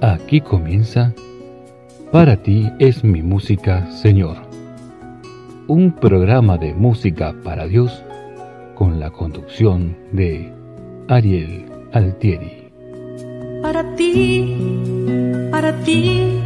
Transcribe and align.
Aquí 0.00 0.40
comienza 0.40 1.12
Para 2.12 2.36
ti 2.36 2.70
es 2.78 3.02
mi 3.02 3.20
música, 3.20 3.90
Señor. 3.90 4.36
Un 5.66 5.90
programa 5.90 6.56
de 6.56 6.72
música 6.72 7.34
para 7.42 7.66
Dios 7.66 8.04
con 8.76 9.00
la 9.00 9.10
conducción 9.10 9.96
de 10.12 10.52
Ariel 11.08 11.66
Altieri. 11.92 12.70
Para 13.60 13.82
ti, 13.96 14.56
para 15.50 15.72
ti, 15.80 16.40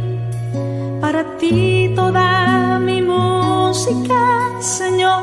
para 0.99 1.37
ti 1.37 1.91
toda 1.95 2.79
mi 2.79 3.03
música, 3.03 4.59
Señor. 4.61 5.21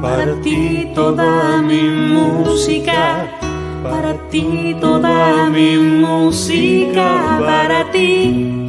Para 0.00 0.40
ti 0.42 0.92
toda 0.94 1.60
mi 1.60 1.82
música 1.82 3.35
para 3.82 4.14
ti 4.30 4.76
toda 4.80 5.48
mi 5.50 5.76
música, 5.78 7.38
para 7.40 7.90
ti, 7.90 8.66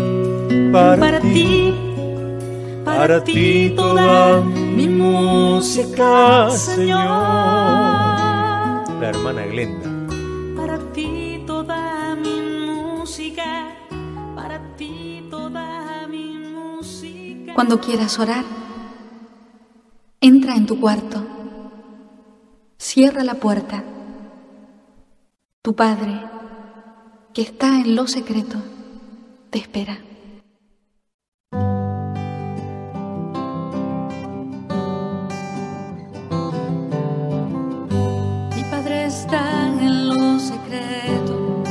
para 0.71 1.20
ti, 1.20 1.73
para 2.85 3.23
ti 3.23 3.73
toda 3.75 4.41
mi 4.41 4.88
música, 4.88 6.49
Señor. 6.51 6.98
La 8.99 9.09
hermana 9.09 9.45
Glenda. 9.45 9.89
Para 10.55 10.77
ti 10.91 11.43
toda 11.45 12.15
mi 12.15 12.41
música, 12.67 13.70
para 14.35 14.59
ti 14.76 15.27
toda 15.29 16.07
mi 16.07 16.37
música. 16.55 17.53
Cuando 17.53 17.79
quieras 17.79 18.20
orar, 18.20 18.43
entra 20.21 20.55
en 20.55 20.65
tu 20.65 20.79
cuarto, 20.79 21.23
cierra 22.77 23.23
la 23.23 23.35
puerta 23.35 23.84
tu 25.67 25.76
Padre, 25.76 26.21
que 27.34 27.41
está 27.41 27.67
en 27.81 27.94
lo 27.94 28.07
secreto, 28.07 28.57
te 29.49 29.60
espera. 29.60 29.98
Mi 38.55 38.63
Padre 38.71 39.07
está 39.07 39.68
en 39.68 40.07
lo 40.07 40.40
secreto. 40.40 41.63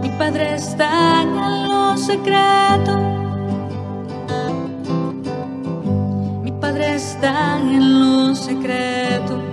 Mi 0.00 0.10
Padre 0.10 0.54
está 0.54 1.22
en 1.22 1.34
lo 1.70 1.96
secreto. 1.96 2.94
Mi 6.44 6.52
Padre 6.52 6.94
está 6.94 7.58
en 7.58 8.00
lo 8.00 8.32
secreto. 8.36 9.43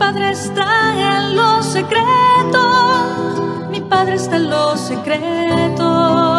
Padre 0.00 0.30
está 0.30 1.18
en 1.18 1.36
lo 1.36 1.62
secreto, 1.62 2.62
mi 3.70 3.82
Padre 3.82 4.14
está 4.14 4.36
en 4.36 4.48
lo 4.48 4.74
secreto. 4.74 6.29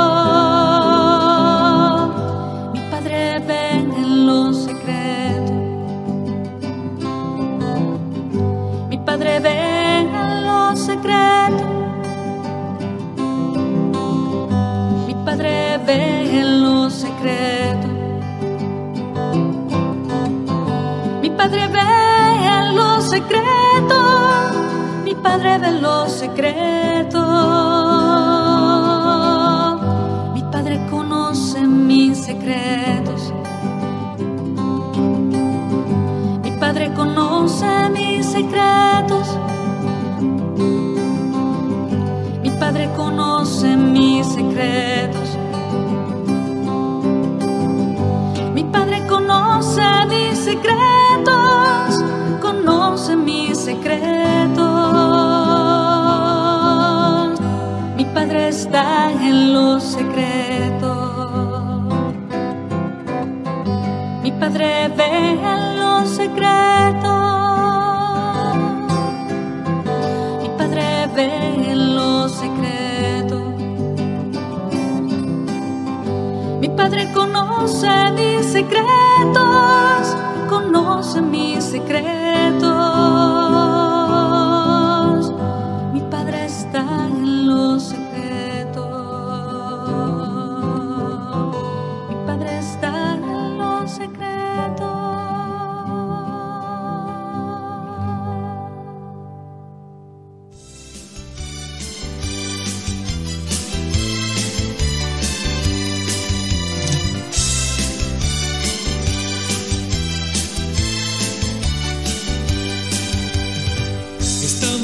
Padre 25.24 25.58
ve 25.60 25.72
los 25.80 26.12
secretos. 26.12 27.22
Mi 30.34 30.44
Padre 30.52 30.86
conoce 30.90 31.62
mis 31.68 32.18
secretos. 32.18 33.34
Mi 36.44 36.52
Padre 36.60 36.92
conoce 36.94 37.90
mis 37.92 38.26
secretos. 38.26 39.38
Mi 42.42 42.50
Padre 42.60 42.90
conoce 42.96 43.78
mis 43.78 44.26
secretos. 44.28 45.38
Mi 48.54 48.64
Padre 48.64 49.06
conoce 49.08 49.82
mis 50.10 50.38
secretos 50.40 50.92
conoce 52.42 53.16
mis 53.16 53.58
secretos. 53.58 54.11
Está 58.52 59.10
en 59.12 59.54
los 59.54 59.82
secretos. 59.82 60.90
Mi 64.22 64.32
Padre 64.34 64.90
ve 64.98 65.40
en 65.52 65.80
los 65.80 66.10
secretos. 66.10 67.22
Mi 70.42 70.50
Padre 70.58 71.08
ve 71.16 71.30
en 71.72 71.96
los 71.96 72.32
secretos. 72.44 73.44
Mi 76.60 76.70
Padre 76.70 77.10
conoce 77.14 78.12
mis 78.18 78.46
secretos 78.58 79.82
conoce 80.50 81.22
mis 81.22 81.64
secretos. 81.64 82.21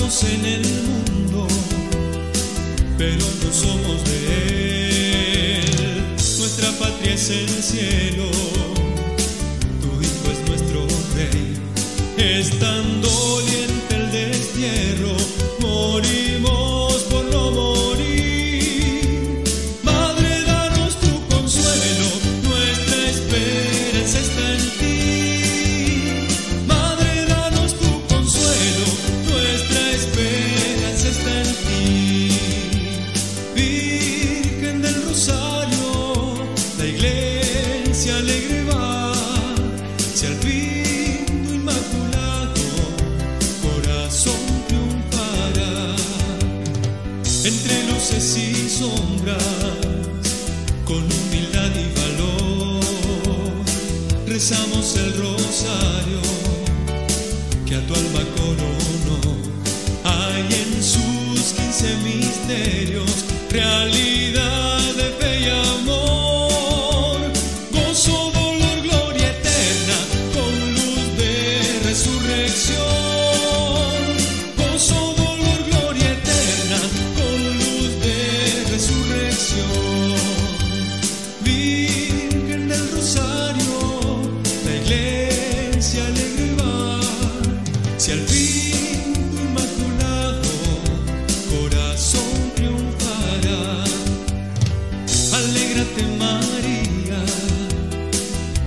En 0.08 0.46
el 0.46 0.62
mundo, 0.84 1.46
pero 2.98 3.26
no 3.44 3.52
somos 3.52 4.02
de 4.06 5.60
él. 5.60 6.16
Nuestra 6.40 6.72
patria 6.80 7.14
es 7.14 7.30
el 7.30 7.50
cielo, 7.50 8.32
tu 9.82 10.02
hijo 10.02 10.32
es 10.32 10.48
nuestro 10.48 10.88
rey. 11.14 11.58
Estando 12.40 13.10
doliente 13.10 13.96
el 13.96 14.12
destierro, 14.12 15.18
morimos 15.60 16.67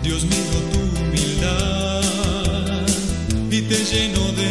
Dios 0.03 0.25
mío, 0.25 0.37
tu 0.73 1.01
humildad 1.01 2.03
y 3.51 3.63
te 3.63 3.85
lleno 3.85 4.33
de 4.33 4.50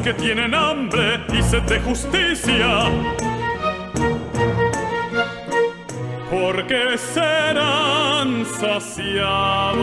Que 0.00 0.14
tienen 0.14 0.52
hambre 0.52 1.20
y 1.32 1.42
sed 1.44 1.62
de 1.62 1.78
justicia, 1.78 2.90
porque 6.28 6.98
serán 6.98 8.44
saciados. 8.60 9.78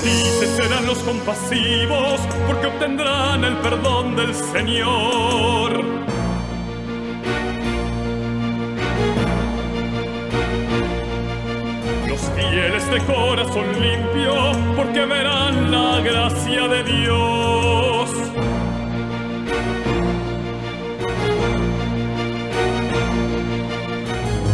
Felices 0.00 0.50
serán 0.56 0.86
los 0.86 0.98
compasivos, 1.00 2.20
porque 2.46 2.68
obtendrán 2.68 3.44
el 3.44 3.58
perdón 3.58 4.16
del 4.16 4.34
Señor. 4.34 5.99
Fieles 12.50 12.90
de 12.90 12.98
corazón 13.04 13.66
limpio, 13.80 14.34
porque 14.76 15.04
verán 15.06 15.70
la 15.70 16.00
gracia 16.00 16.66
de 16.68 16.82
Dios. 16.82 18.10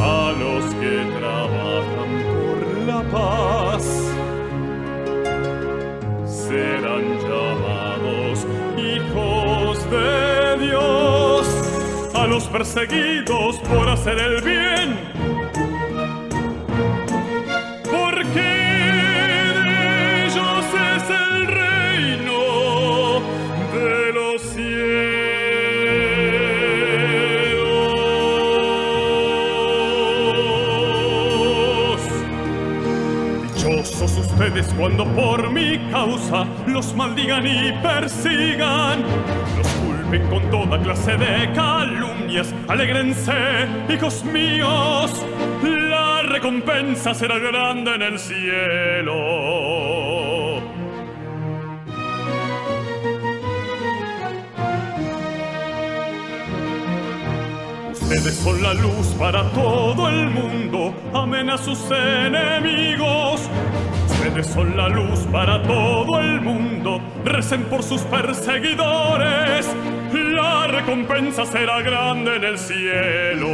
A 0.01 0.33
los 0.39 0.65
que 0.75 0.95
trabajan 1.19 2.11
por 2.29 2.59
la 2.87 3.03
paz, 3.11 3.85
serán 6.27 7.05
llamados 7.21 8.47
hijos 8.77 9.91
de 9.91 10.67
Dios. 10.67 11.47
A 12.15 12.27
los 12.27 12.45
perseguidos 12.45 13.57
por 13.61 13.89
hacer 13.89 14.19
el 14.19 14.43
bien, 14.43 15.06
cuando 34.76 35.05
por 35.14 35.50
mi 35.50 35.78
causa 35.90 36.46
los 36.67 36.94
maldigan 36.94 37.46
y 37.46 37.73
persigan, 37.82 39.02
los 39.56 39.67
culpen 39.69 40.28
con 40.28 40.50
toda 40.50 40.78
clase 40.82 41.17
de 41.17 41.50
calumnias. 41.55 42.52
Alégrense, 42.69 43.32
hijos 43.88 44.25
míos, 44.25 45.25
la 45.62 46.23
recompensa 46.23 47.14
será 47.14 47.38
grande 47.38 47.94
en 47.94 48.02
el 48.02 48.19
cielo. 48.19 49.17
Ustedes 57.92 58.35
son 58.37 58.62
la 58.62 58.75
luz 58.75 59.09
para 59.18 59.42
todo 59.50 60.09
el 60.09 60.30
mundo, 60.30 60.95
amen 61.12 61.50
a 61.50 61.59
sus 61.59 61.90
enemigos. 61.90 63.50
Ustedes 64.26 64.47
son 64.49 64.76
la 64.76 64.88
luz 64.88 65.21
para 65.30 65.62
todo 65.62 66.21
el 66.21 66.40
mundo, 66.40 67.00
recen 67.25 67.62
por 67.66 67.85
sus 67.85 68.00
perseguidores. 68.02 69.68
La 70.12 70.66
recompensa 70.66 71.47
será 71.47 71.80
grande 71.80 72.35
en 72.35 72.42
el 72.42 72.59
cielo. 72.59 73.47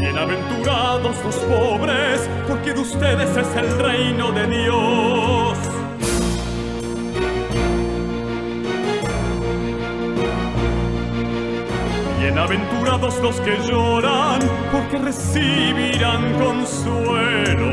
Bienaventurados 0.00 1.16
los 1.22 1.36
pobres, 1.36 2.30
porque 2.48 2.72
de 2.72 2.80
ustedes 2.80 3.36
es 3.36 3.56
el 3.56 3.78
reino 3.78 4.32
de 4.32 4.46
Dios. 4.46 5.57
Bienaventurados 12.28 13.18
los 13.22 13.40
que 13.40 13.56
lloran, 13.66 14.38
porque 14.70 14.98
recibirán 14.98 16.34
consuelo. 16.34 17.70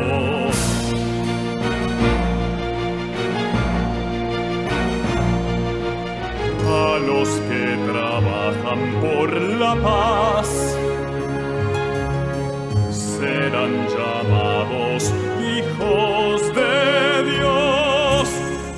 A 6.72 7.00
los 7.00 7.30
que 7.50 7.78
trabajan 7.92 9.02
por 9.02 9.42
la 9.60 9.76
paz, 9.76 10.78
serán 12.90 13.90
llamados 13.90 15.14
hijos 15.42 16.56
de 16.56 17.24
Dios. 17.30 18.30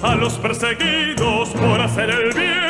A 0.01 0.15
los 0.15 0.33
perseguidos 0.39 1.49
por 1.49 1.81
hacer 1.81 2.09
el 2.09 2.33
bien, 2.33 2.66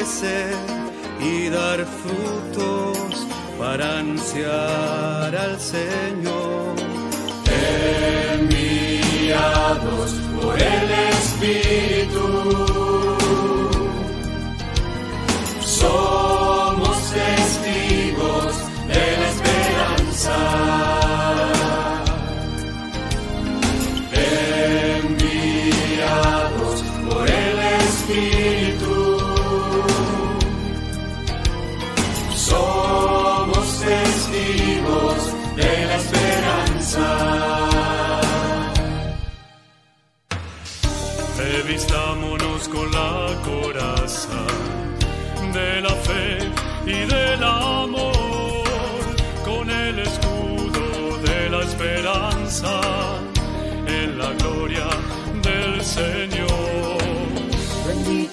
crecer 0.00 0.56
y 1.20 1.50
dar 1.50 1.84
frutos 1.84 3.26
para 3.58 3.98
anunciar 3.98 5.36
al 5.36 5.60
Señor. 5.60 6.74
Enviados 8.32 10.10
por 10.40 10.56
el 10.56 10.90
Espíritu, 11.18 12.79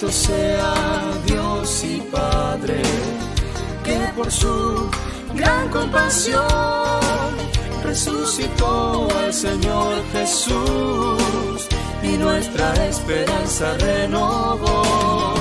Sea 0.09 0.73
Dios 1.25 1.83
y 1.83 1.99
Padre, 2.11 2.81
que 3.83 3.97
por 4.15 4.31
su 4.31 4.89
gran 5.35 5.67
compasión 5.69 6.41
resucitó 7.83 9.09
al 9.19 9.33
Señor 9.33 10.01
Jesús 10.13 11.67
y 12.01 12.17
nuestra 12.17 12.73
esperanza 12.87 13.73
renovó. 13.79 15.33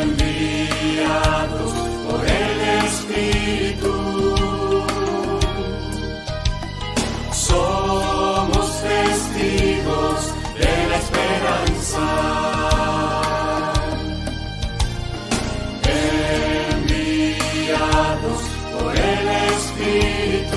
Enviados 0.00 1.72
por 2.08 2.24
el 2.24 2.60
Espíritu, 2.86 3.94
somos 7.32 8.80
testigos 8.82 10.32
de 10.56 10.88
la 10.88 10.96
esperanza. 10.96 12.33
El 19.80 20.53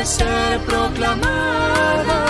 debe 0.00 0.06
ser 0.06 0.58
proclamada, 0.60 2.20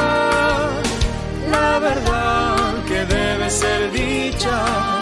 la 1.52 1.78
verdad 1.78 2.84
que 2.88 3.04
debe 3.04 3.48
ser 3.48 3.92
dicha, 3.92 5.00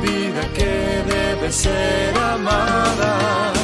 vida 0.00 0.42
que 0.54 1.02
debe 1.04 1.50
ser 1.50 2.16
amada. 2.16 3.55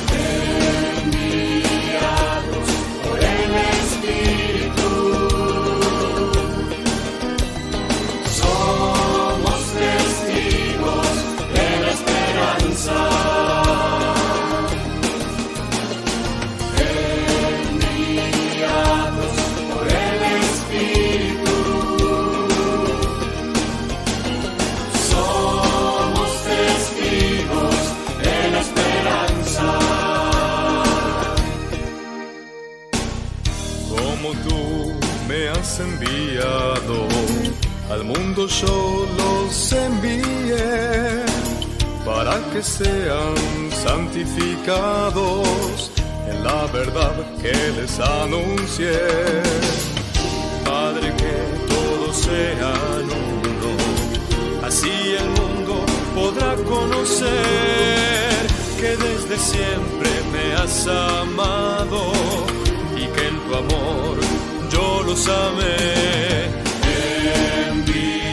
Yo 38.61 39.07
los 39.17 39.73
envié 39.73 41.25
para 42.05 42.37
que 42.53 42.63
sean 42.63 43.35
santificados 43.85 45.91
en 46.29 46.45
la 46.45 46.67
verdad 46.67 47.15
que 47.41 47.55
les 47.79 47.99
anuncié. 48.01 49.01
Padre, 50.65 51.13
que 51.21 51.35
todos 51.75 52.17
sean 52.17 53.05
uno, 53.05 53.73
así 54.67 54.95
el 55.23 55.29
mundo 55.41 55.75
podrá 56.15 56.55
conocer 56.57 58.33
que 58.81 58.91
desde 59.07 59.37
siempre 59.39 60.11
me 60.33 60.45
has 60.55 60.87
amado 60.87 62.01
y 62.97 63.05
que 63.15 63.29
en 63.29 63.39
tu 63.47 63.55
amor 63.55 64.17
yo 64.71 65.03
los 65.05 65.29
amé. 65.29 66.51
Enviados 67.69 68.32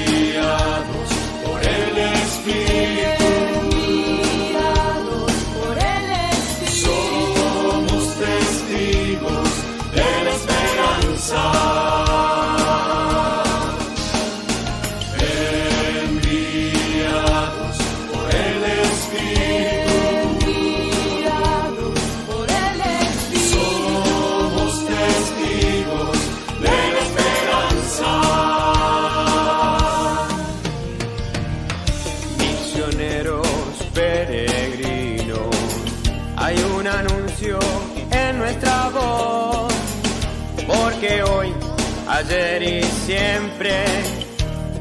siempre, 43.40 43.86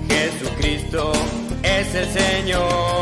Jesucristo 0.09 1.13
es 1.63 1.95
el 1.95 2.07
Señor. 2.07 2.98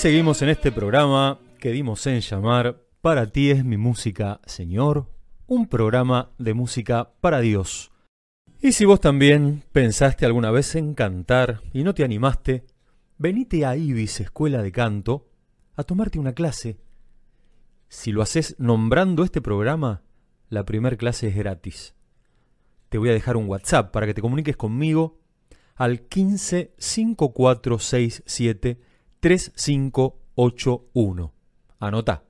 Seguimos 0.00 0.40
en 0.40 0.48
este 0.48 0.72
programa 0.72 1.38
que 1.58 1.72
dimos 1.72 2.06
en 2.06 2.20
llamar 2.20 2.80
Para 3.02 3.26
ti 3.26 3.50
es 3.50 3.66
mi 3.66 3.76
música, 3.76 4.40
Señor, 4.46 5.10
un 5.46 5.66
programa 5.66 6.30
de 6.38 6.54
música 6.54 7.12
para 7.20 7.40
Dios. 7.40 7.92
Y 8.62 8.72
si 8.72 8.86
vos 8.86 8.98
también 8.98 9.62
pensaste 9.72 10.24
alguna 10.24 10.50
vez 10.50 10.74
en 10.74 10.94
cantar 10.94 11.60
y 11.74 11.82
no 11.82 11.92
te 11.92 12.02
animaste, 12.02 12.64
venite 13.18 13.66
a 13.66 13.76
Ibis 13.76 14.20
Escuela 14.20 14.62
de 14.62 14.72
Canto 14.72 15.28
a 15.76 15.84
tomarte 15.84 16.18
una 16.18 16.32
clase. 16.32 16.78
Si 17.88 18.10
lo 18.10 18.22
haces 18.22 18.56
nombrando 18.58 19.22
este 19.22 19.42
programa, 19.42 20.00
la 20.48 20.64
primera 20.64 20.96
clase 20.96 21.28
es 21.28 21.36
gratis. 21.36 21.94
Te 22.88 22.96
voy 22.96 23.10
a 23.10 23.12
dejar 23.12 23.36
un 23.36 23.50
WhatsApp 23.50 23.92
para 23.92 24.06
que 24.06 24.14
te 24.14 24.22
comuniques 24.22 24.56
conmigo 24.56 25.18
al 25.74 26.00
15 26.00 26.72
5467 26.78 28.89
3581. 29.20 31.32
Anota. 31.78 32.24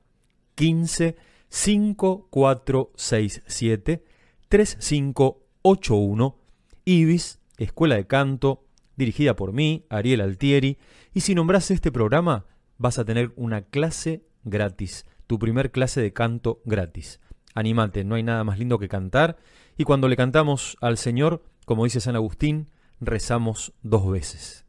15 0.54 1.16
5467 1.48 4.04
3581. 4.48 6.36
IBIS, 6.84 7.40
Escuela 7.56 7.96
de 7.96 8.06
Canto, 8.06 8.66
dirigida 8.96 9.34
por 9.36 9.52
mí, 9.52 9.86
Ariel 9.88 10.20
Altieri. 10.20 10.76
Y 11.14 11.20
si 11.20 11.34
nombras 11.34 11.70
este 11.70 11.92
programa, 11.92 12.44
vas 12.78 12.98
a 12.98 13.04
tener 13.04 13.32
una 13.36 13.62
clase 13.62 14.24
gratis, 14.44 15.06
tu 15.26 15.38
primer 15.38 15.70
clase 15.70 16.00
de 16.00 16.12
canto 16.12 16.60
gratis. 16.64 17.20
Anímate, 17.54 18.04
no 18.04 18.14
hay 18.14 18.22
nada 18.22 18.44
más 18.44 18.58
lindo 18.58 18.78
que 18.78 18.88
cantar. 18.88 19.38
Y 19.76 19.84
cuando 19.84 20.08
le 20.08 20.16
cantamos 20.16 20.76
al 20.80 20.98
Señor, 20.98 21.42
como 21.64 21.84
dice 21.84 22.00
San 22.00 22.16
Agustín, 22.16 22.68
rezamos 23.00 23.72
dos 23.82 24.10
veces. 24.10 24.64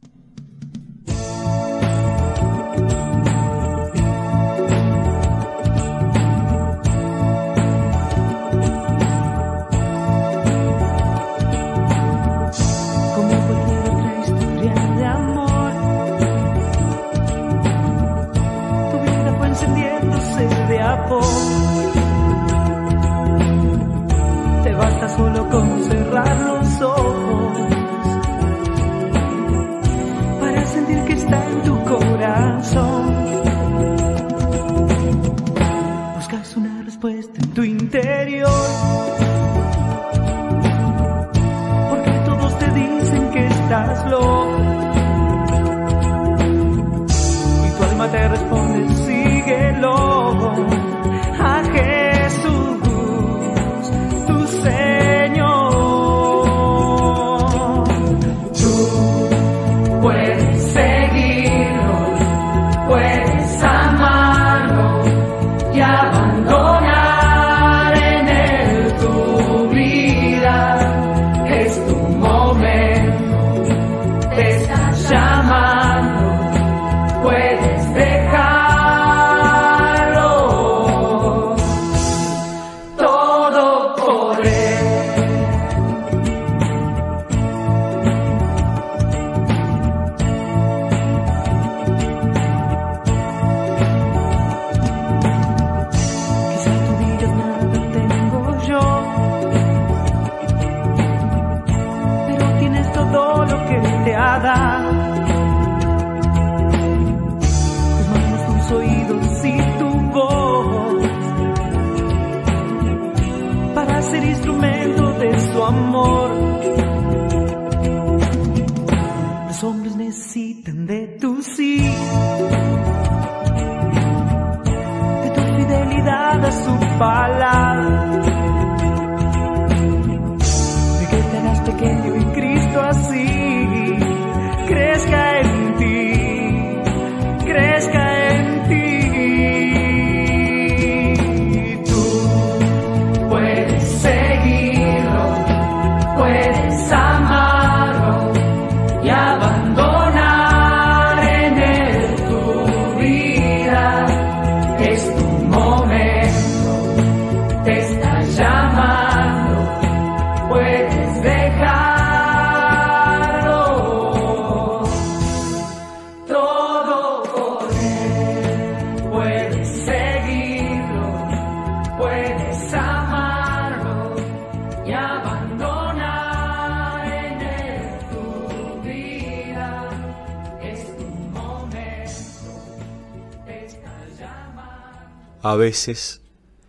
A 185.52 185.56
veces, 185.56 186.22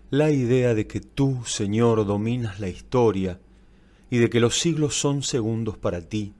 la 0.09 0.29
idea 0.31 0.73
de 0.73 0.87
que 0.87 0.99
tú, 0.99 1.45
Señor, 1.45 2.05
dominas 2.05 2.59
la 2.59 2.67
historia 2.67 3.39
y 4.09 4.17
de 4.17 4.29
que 4.29 4.41
los 4.41 4.59
siglos 4.59 4.99
son 4.99 5.23
segundos 5.23 5.77
para 5.77 6.01
ti, 6.01 6.33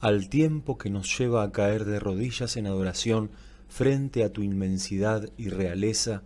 al 0.00 0.28
tiempo 0.28 0.76
que 0.76 0.90
nos 0.90 1.16
lleva 1.16 1.44
a 1.44 1.52
caer 1.52 1.84
de 1.84 2.00
rodillas 2.00 2.56
en 2.56 2.66
adoración 2.66 3.30
frente 3.68 4.24
a 4.24 4.32
tu 4.32 4.42
inmensidad 4.42 5.28
y 5.36 5.50
realeza, 5.50 6.24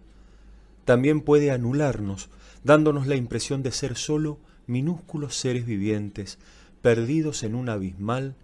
también 0.86 1.20
puede 1.20 1.50
anularnos, 1.50 2.30
dándonos 2.64 3.06
la 3.06 3.16
impresión 3.16 3.62
de 3.62 3.72
ser 3.72 3.94
sólo 3.98 4.38
minúsculos 4.66 5.36
seres 5.36 5.66
vivientes, 5.66 6.38
perdidos 6.80 7.42
en 7.42 7.56
un 7.56 7.68
abismal 7.68 8.36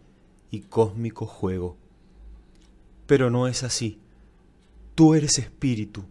y 0.51 0.61
cósmico 0.61 1.25
juego. 1.25 1.79
Pero 3.07 3.31
no 3.31 3.49
es 3.49 3.63
así. 3.63 3.99
Tú 4.95 5.15
eres 5.15 5.39
espíritu, 5.39 6.05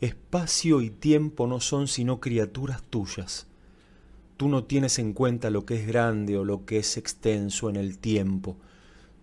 Espacio 0.00 0.80
y 0.80 0.88
tiempo 0.88 1.46
no 1.46 1.60
son 1.60 1.86
sino 1.86 2.20
criaturas 2.20 2.82
tuyas. 2.82 3.46
Tú 4.38 4.48
no 4.48 4.64
tienes 4.64 4.98
en 4.98 5.12
cuenta 5.12 5.50
lo 5.50 5.66
que 5.66 5.74
es 5.74 5.86
grande 5.86 6.38
o 6.38 6.44
lo 6.46 6.64
que 6.64 6.78
es 6.78 6.96
extenso 6.96 7.68
en 7.68 7.76
el 7.76 7.98
tiempo. 7.98 8.56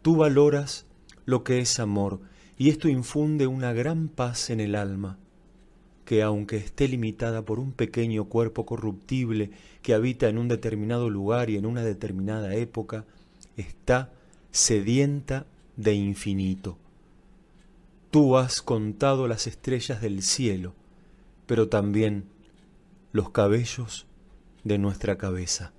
Tú 0.04 0.18
valoras 0.18 0.86
lo 1.26 1.44
que 1.44 1.58
es 1.58 1.80
amor, 1.80 2.22
y 2.60 2.70
esto 2.70 2.90
infunde 2.90 3.48
una 3.48 3.74
gran 3.74 4.08
paz 4.08 4.52
en 4.52 4.60
el 4.60 4.76
alma, 4.76 5.18
que 6.06 6.22
aunque 6.22 6.58
esté 6.58 6.88
limitada 6.88 7.44
por 7.44 7.58
un 7.58 7.72
pequeño 7.72 8.26
cuerpo 8.26 8.68
corruptible 8.68 9.50
que 9.82 9.96
habita 9.96 10.30
en 10.30 10.38
un 10.38 10.48
determinado 10.48 11.10
lugar 11.10 11.50
y 11.50 11.58
en 11.58 11.66
una 11.66 11.84
determinada 11.84 12.54
época, 12.54 13.04
está 13.56 14.12
sedienta 14.52 15.48
de 15.76 15.96
infinito. 15.96 16.78
Tú 18.10 18.38
has 18.38 18.62
contado 18.62 19.28
las 19.28 19.48
estrellas 19.48 20.00
del 20.02 20.24
cielo, 20.24 20.74
pero 21.46 21.68
también 21.68 22.30
los 23.12 23.32
cabellos 23.32 24.08
de 24.64 24.78
nuestra 24.78 25.18
cabeza. 25.18 25.74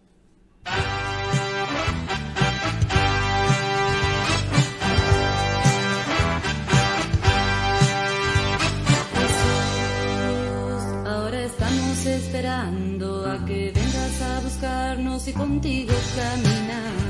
Ahora 11.06 11.44
estamos 11.44 12.06
esperando 12.06 13.24
a 13.26 13.44
que 13.46 13.72
vengas 13.74 14.22
a 14.22 14.40
buscarnos 14.40 15.28
y 15.28 15.32
contigo 15.32 15.94
caminar. 16.14 17.07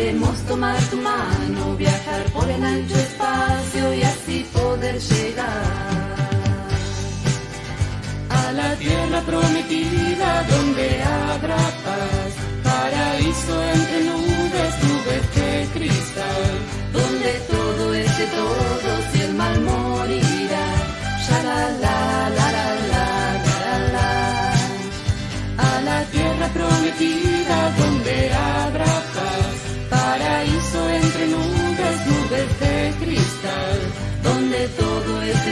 Queremos 0.00 0.38
tomar 0.48 0.80
tu 0.88 0.96
mano, 0.96 1.76
viajar 1.76 2.22
por 2.32 2.48
el 2.48 2.64
ancho 2.64 2.96
espacio 2.96 3.94
y 3.94 4.02
así 4.02 4.46
poder 4.50 4.98
llegar 4.98 6.16
a 8.30 8.52
la 8.52 8.74
tierra 8.76 9.20
prometida 9.20 10.42
donde 10.52 11.02
habrá 11.02 11.62
paz, 11.84 12.32
paraíso 12.64 13.62
entre 13.74 13.98
nubes, 14.08 14.72
nubes 14.88 15.24
de 15.36 15.68
cristal, 15.74 16.52
donde 16.94 17.30
todo 17.50 17.94
es 17.94 18.18
de 18.18 18.26
todos 18.38 19.00
y 19.16 19.20
el 19.20 19.34
mal 19.34 19.49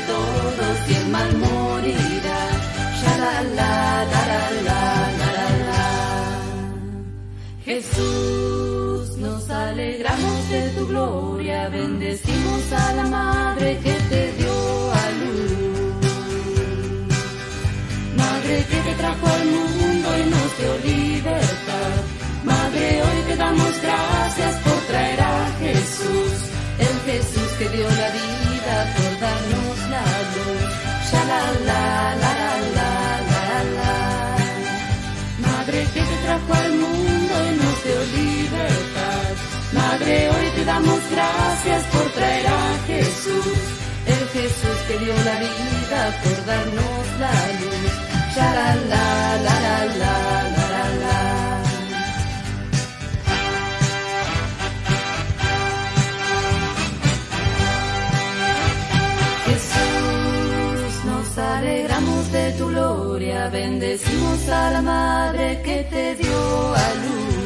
todos 0.09 0.77
y 0.90 0.94
el 1.01 1.07
mal 1.09 1.31
morirá. 1.44 2.42
Shalala, 3.01 3.73
darala, 4.12 4.81
darala. 5.23 5.85
Jesús, 7.64 9.16
nos 9.18 9.51
alegramos 9.51 10.40
de 10.55 10.62
tu 10.77 10.87
gloria, 10.87 11.68
bendecimos 11.68 12.62
a 12.73 12.92
la 12.99 13.05
madre 13.05 13.79
que 13.85 13.94
te 14.11 14.23
dio 14.38 14.57
a 15.03 15.05
luz. 15.21 16.07
Madre 18.23 18.55
que 18.71 18.79
te 18.87 18.92
trajo 19.01 19.27
al 19.37 19.44
mundo 19.57 20.09
y 20.21 20.25
nos 20.35 20.49
dio 20.59 20.73
libertad. 20.92 21.94
Madre, 22.44 23.03
hoy 23.07 23.21
te 23.29 23.37
damos 23.37 23.75
gracias 23.87 24.55
por 24.64 24.79
traer 24.90 25.21
a 25.21 25.37
Jesús, 25.61 26.33
el 26.87 26.97
Jesús 27.09 27.49
que 27.59 27.68
dio 27.77 27.88
la 28.03 28.11
vida 28.16 28.38
darnos 29.20 29.78
la 29.94 30.04
luz. 30.35 30.70
Ya 31.11 31.22
la 31.31 31.42
la 31.68 31.83
la 32.22 32.33
la 32.42 32.50
la 32.78 32.92
la 33.31 33.54
la. 33.76 33.94
Madre 35.46 35.78
que 35.94 36.00
te 36.11 36.16
trajo 36.24 36.50
al 36.62 36.72
mundo 36.83 37.35
y 37.48 37.52
nos 37.61 37.76
dio 37.85 37.98
libertad. 38.18 39.31
Madre, 39.72 40.31
hoy 40.31 40.46
te 40.57 40.64
damos 40.64 41.00
gracias 41.11 41.83
por 41.92 42.07
traer 42.16 42.46
a 42.46 42.62
Jesús, 42.87 43.59
el 44.07 44.22
Jesús 44.37 44.78
que 44.88 44.98
dio 45.04 45.14
la 45.28 45.37
vida 45.46 46.00
por 46.22 46.46
darnos 46.46 47.07
la 47.22 47.35
luz. 47.61 47.92
Ya 48.37 48.48
la 48.59 48.74
la 48.92 49.07
la 49.46 49.54
la 49.66 49.78
la 50.02 50.14
la 50.54 50.66
la 50.72 50.85
la. 51.02 51.38
Bendecimos 63.51 64.47
a 64.51 64.71
la 64.73 64.83
madre 64.83 65.63
que 65.65 65.83
te 65.85 66.15
dio 66.17 66.75
a 66.75 66.89
luz. 67.03 67.39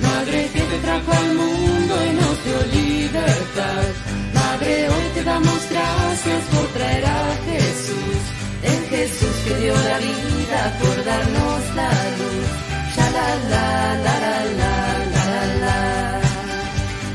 Madre 0.00 0.48
que 0.54 0.60
te 0.60 0.78
trajo 0.78 1.12
al 1.12 1.34
mundo 1.34 1.94
y 2.08 2.10
nos 2.20 2.44
dio 2.44 2.80
libertad. 2.80 3.84
Madre, 4.32 4.88
hoy 4.88 5.06
te 5.14 5.24
damos 5.24 5.60
gracias 5.70 6.42
por 6.50 6.66
traer 6.68 7.04
a 7.04 7.36
Jesús. 7.44 8.20
El 8.62 8.80
Jesús 8.88 9.36
que 9.44 9.54
dio 9.56 9.74
la 9.74 9.98
vida 9.98 10.78
por 10.80 11.04
darnos 11.04 11.62
la 11.76 11.90
luz. 12.18 12.48
Ya 12.96 13.10
la 13.10 13.28
la 13.52 13.68
la 14.06 14.16
la 14.60 14.76
la 15.12 15.24
la 15.24 15.46
la. 15.62 16.20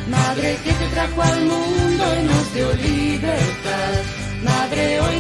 Madre 0.07 0.57
que 0.63 0.71
te 0.71 0.87
trajo 0.93 1.19
al 1.19 1.45
mundo 1.45 2.03
y 2.19 2.23
nos 2.27 2.53
dio 2.53 2.73
libertad. 2.73 4.16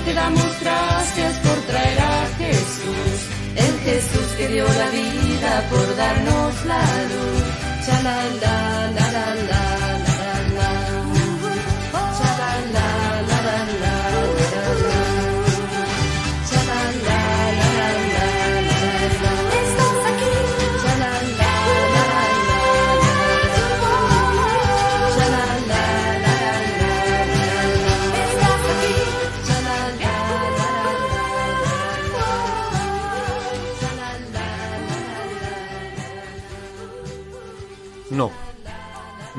Te 0.07 0.13
damos 0.13 0.59
gracias 0.61 1.33
por 1.39 1.57
traer 1.67 1.99
a 1.99 2.27
Jesús, 2.37 3.17
el 3.57 3.79
Jesús 3.81 4.27
que 4.37 4.47
dio 4.47 4.65
la 4.65 4.89
vida 4.89 5.67
por 5.69 5.95
darnos 5.97 6.65
la 6.65 6.79
luz. 7.11 7.43
Ya 7.85 8.01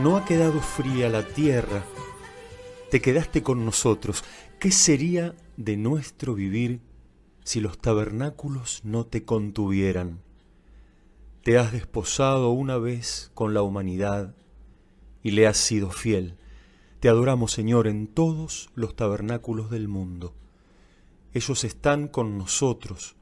no 0.08 0.16
ha 0.16 0.24
quedado 0.24 0.62
fría 0.62 1.10
la 1.10 1.22
tierra. 1.22 1.84
Te 2.90 3.02
quedaste 3.02 3.42
con 3.42 3.66
nosotros. 3.66 4.24
¿Qué 4.58 4.70
sería 4.70 5.34
de 5.58 5.76
nuestro 5.76 6.32
vivir 6.34 6.80
si 7.44 7.60
los 7.60 7.76
tabernáculos 7.76 8.80
no 8.84 9.04
te 9.04 9.26
contuvieran? 9.26 10.22
Te 11.42 11.58
has 11.58 11.72
desposado 11.72 12.52
una 12.52 12.78
vez 12.78 13.30
con 13.34 13.52
la 13.52 13.60
humanidad 13.60 14.34
y 15.22 15.32
le 15.32 15.46
has 15.46 15.58
sido 15.58 15.90
fiel. 15.90 16.38
Te 17.00 17.10
adoramos, 17.10 17.52
Señor, 17.52 17.86
en 17.86 18.06
todos 18.06 18.70
los 18.74 18.96
tabernáculos 18.96 19.70
del 19.70 19.88
mundo. 19.88 20.32
Ellos 21.34 21.64
están 21.64 22.08
con 22.08 22.38
nosotros, 22.38 23.14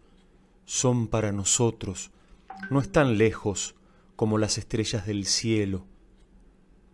son 0.67 1.09
para 1.09 1.33
nosotros, 1.33 2.13
no 2.71 2.79
están 2.79 3.19
lejos 3.19 3.75
como 4.15 4.39
las 4.39 4.57
estrellas 4.57 5.05
del 5.05 5.27
cielo. 5.27 5.85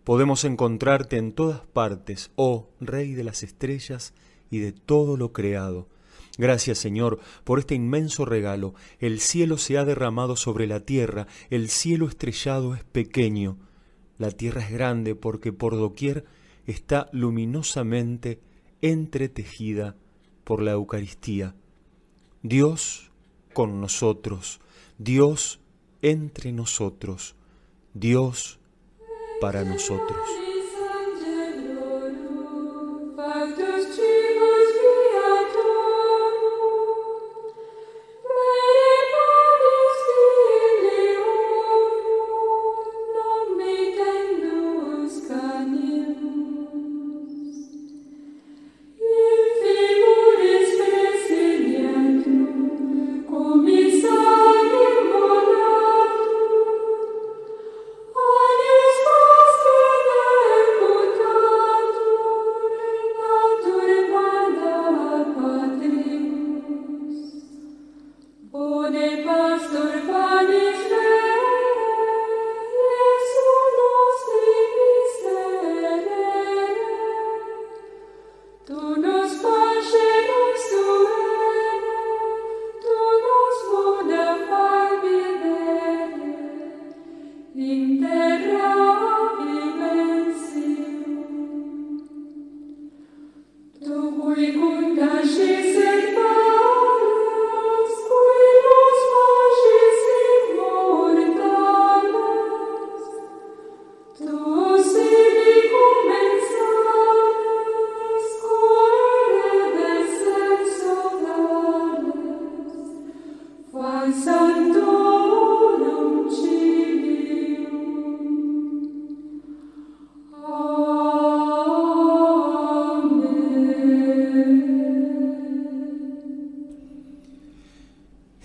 Podemos 0.04 0.44
encontrarte 0.44 1.16
en 1.16 1.32
todas 1.32 1.60
partes, 1.60 2.32
oh 2.34 2.68
Rey 2.80 3.14
de 3.14 3.24
las 3.24 3.42
estrellas 3.42 4.14
y 4.50 4.58
de 4.58 4.72
todo 4.72 5.16
lo 5.16 5.32
creado. 5.32 5.88
Gracias, 6.38 6.78
Señor, 6.78 7.20
por 7.44 7.58
este 7.58 7.74
inmenso 7.74 8.24
regalo. 8.24 8.74
El 8.98 9.20
cielo 9.20 9.58
se 9.58 9.78
ha 9.78 9.84
derramado 9.84 10.34
sobre 10.34 10.66
la 10.66 10.80
tierra, 10.80 11.26
el 11.50 11.68
cielo 11.68 12.08
estrellado 12.08 12.74
es 12.74 12.84
pequeño, 12.84 13.58
la 14.18 14.30
tierra 14.30 14.62
es 14.62 14.70
grande 14.70 15.14
porque 15.14 15.52
por 15.52 15.76
doquier 15.76 16.24
está 16.66 17.08
luminosamente 17.12 18.40
entretejida 18.80 19.96
por 20.44 20.62
la 20.62 20.72
Eucaristía. 20.72 21.54
Dios 22.42 23.12
con 23.52 23.80
nosotros, 23.80 24.60
Dios 24.98 25.60
entre 26.00 26.52
nosotros, 26.52 27.36
Dios 27.94 28.58
para 29.42 29.64
nosotros. 29.64 30.51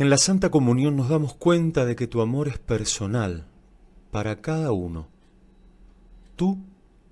En 0.07 0.11
la 0.11 0.17
Santa 0.17 0.49
Comunión 0.49 0.95
nos 0.95 1.09
damos 1.09 1.33
cuenta 1.33 1.83
de 1.83 1.97
que 1.97 2.07
tu 2.07 2.21
amor 2.21 2.47
es 2.47 2.57
personal 2.57 3.45
para 4.09 4.39
cada 4.39 4.71
uno. 4.71 5.09
Tú 6.37 6.59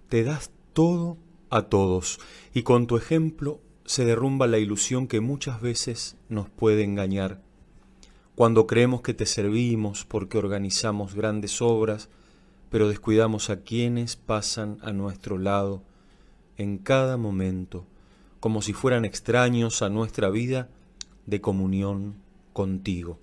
te 0.07 0.23
das 0.23 0.49
todo 0.71 1.17
a 1.49 1.63
todos 1.63 2.21
y 2.53 2.63
con 2.63 2.87
tu 2.87 2.95
ejemplo 2.95 3.59
se 3.83 4.05
derrumba 4.05 4.47
la 4.47 4.59
ilusión 4.59 5.09
que 5.09 5.19
muchas 5.19 5.59
veces 5.59 6.15
nos 6.29 6.49
puede 6.49 6.85
engañar. 6.85 7.41
Cuando 8.33 8.65
creemos 8.65 9.01
que 9.01 9.13
te 9.13 9.25
servimos 9.25 10.05
porque 10.05 10.37
organizamos 10.37 11.15
grandes 11.15 11.61
obras, 11.61 12.07
pero 12.69 12.87
descuidamos 12.87 13.49
a 13.49 13.59
quienes 13.59 14.15
pasan 14.15 14.77
a 14.81 14.93
nuestro 14.93 15.37
lado 15.37 15.83
en 16.55 16.77
cada 16.77 17.17
momento, 17.17 17.85
como 18.39 18.61
si 18.61 18.71
fueran 18.71 19.03
extraños 19.03 19.81
a 19.81 19.89
nuestra 19.89 20.29
vida 20.29 20.69
de 21.25 21.41
comunión 21.41 22.23
contigo. 22.55 23.19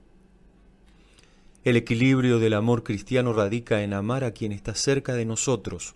El 1.65 1.77
equilibrio 1.77 2.39
del 2.39 2.53
amor 2.53 2.83
cristiano 2.83 3.33
radica 3.33 3.83
en 3.83 3.95
amar 3.95 4.25
a 4.25 4.33
quien 4.33 4.53
está 4.53 4.75
cerca 4.75 5.15
de 5.15 5.25
nosotros 5.25 5.95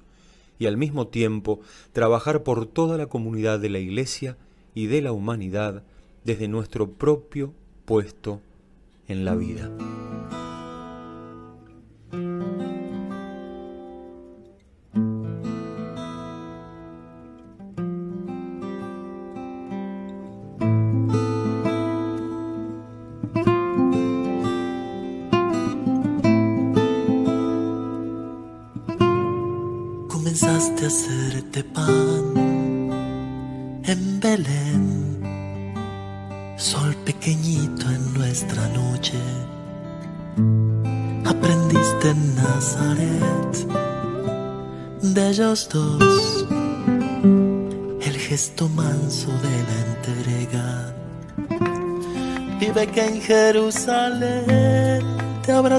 y 0.58 0.64
al 0.64 0.78
mismo 0.78 1.08
tiempo 1.08 1.60
trabajar 1.92 2.42
por 2.44 2.66
toda 2.66 2.96
la 2.96 3.08
comunidad 3.08 3.60
de 3.60 3.68
la 3.68 3.78
Iglesia 3.78 4.38
y 4.74 4.86
de 4.86 5.02
la 5.02 5.12
humanidad 5.12 5.82
desde 6.24 6.48
nuestro 6.48 6.90
propio 6.90 7.52
puesto 7.84 8.40
en 9.06 9.26
la 9.26 9.34
vida. 9.34 9.70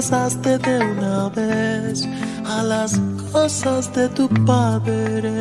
Te 0.08 0.14
abrazaste 0.14 0.58
de 0.58 0.78
una 0.78 1.28
vez 1.28 2.08
a 2.46 2.62
las 2.62 2.98
cosas 3.30 3.92
de 3.94 4.08
tu 4.08 4.28
padre. 4.46 5.32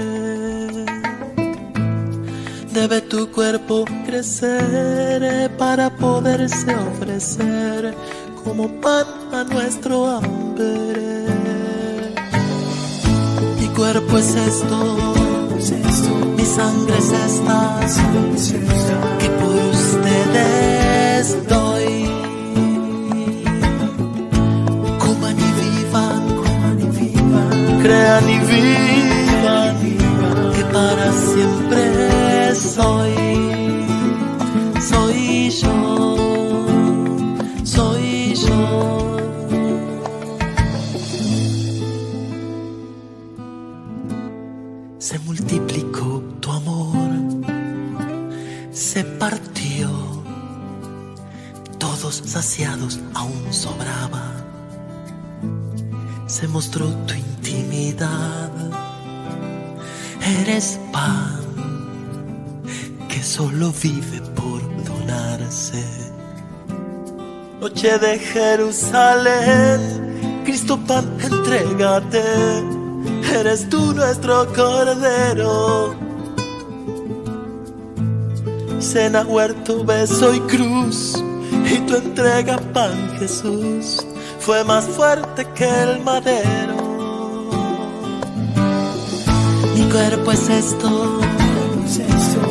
Debe 2.74 3.02
tu 3.02 3.32
cuerpo 3.32 3.86
crecer 4.06 5.52
para 5.58 5.90
poderse 5.90 6.76
ofrecer 6.76 7.96
como 8.44 8.68
pan 8.82 9.06
a 9.32 9.44
nuestro 9.46 10.08
hambre. 10.08 11.26
Mi 13.60 13.68
cuerpo 13.70 14.18
es 14.18 14.36
esto, 14.36 14.98
mi 16.36 16.46
sangre 16.46 16.98
es 16.98 17.12
esta, 17.12 17.80
que 19.20 19.30
por 19.30 19.56
ustedes 19.72 21.48
y 27.89 28.39
vivan, 28.39 29.78
que 30.54 30.63
para 30.73 31.13
siempre 31.13 32.54
soy, 32.56 33.15
soy 34.82 35.50
yo, 35.52 36.65
soy 37.63 38.36
yo. 38.36 39.17
Se 45.00 45.19
multiplicó 45.19 46.21
tu 46.41 46.52
amor, 46.52 46.97
se 48.71 49.06
partió, 49.06 49.89
todos 51.78 52.21
saciados 52.26 53.00
aún 53.13 53.54
sobraba 53.54 54.38
se 56.28 56.47
mostró 56.47 56.88
tu 57.08 57.13
Eres 60.42 60.80
pan 60.92 61.42
que 63.10 63.24
solo 63.24 63.74
vive 63.82 64.22
por 64.36 64.62
donarse. 64.84 65.84
Noche 67.60 67.98
de 67.98 68.20
Jerusalén, 68.20 69.80
Cristo 70.46 70.78
pan, 70.86 71.18
entrégate. 71.20 72.24
Eres 73.34 73.68
tú 73.70 73.94
nuestro 73.94 74.46
cordero. 74.54 75.96
Cena, 78.80 79.24
huerto, 79.24 79.84
beso 79.84 80.34
y 80.36 80.40
cruz, 80.42 81.16
y 81.66 81.80
tu 81.88 81.96
entrega 81.96 82.58
pan, 82.74 83.18
Jesús 83.20 84.06
fue 84.40 84.64
más 84.64 84.86
fuerte 84.86 85.46
que 85.56 85.68
el 85.68 86.00
madero. 86.04 86.87
Cuerpo 89.91 90.32
es 90.32 90.50
esto, 90.50 91.19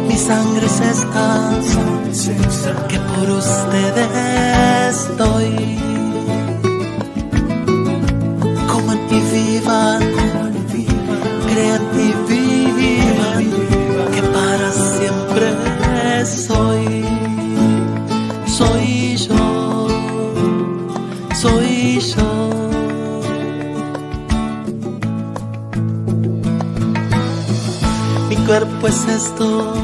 mi 0.08 0.16
sangre 0.16 0.66
es 0.66 0.80
esta, 0.80 1.50
que 2.88 2.98
por 2.98 3.30
ustedes 3.30 5.16
doy. 5.16 5.78
Coman 8.68 9.00
y 9.10 9.20
vivan, 9.32 10.02
crean 11.48 11.82
y 11.94 12.12
vivan, 12.28 13.75
cuerpo 28.46 28.86
es 28.86 29.04
esto, 29.08 29.74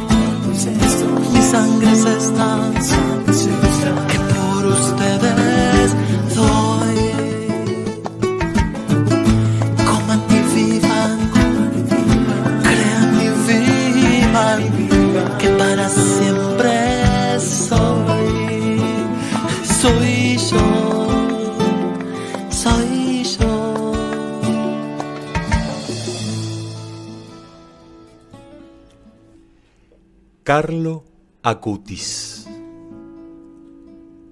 mi 0.46 1.42
sangre 1.42 1.90
es 1.90 2.04
esta, 2.04 2.70
que 4.08 4.18
por 4.18 4.66
ustedes 4.66 5.21
Carlo 30.44 31.04
Acutis. 31.44 32.48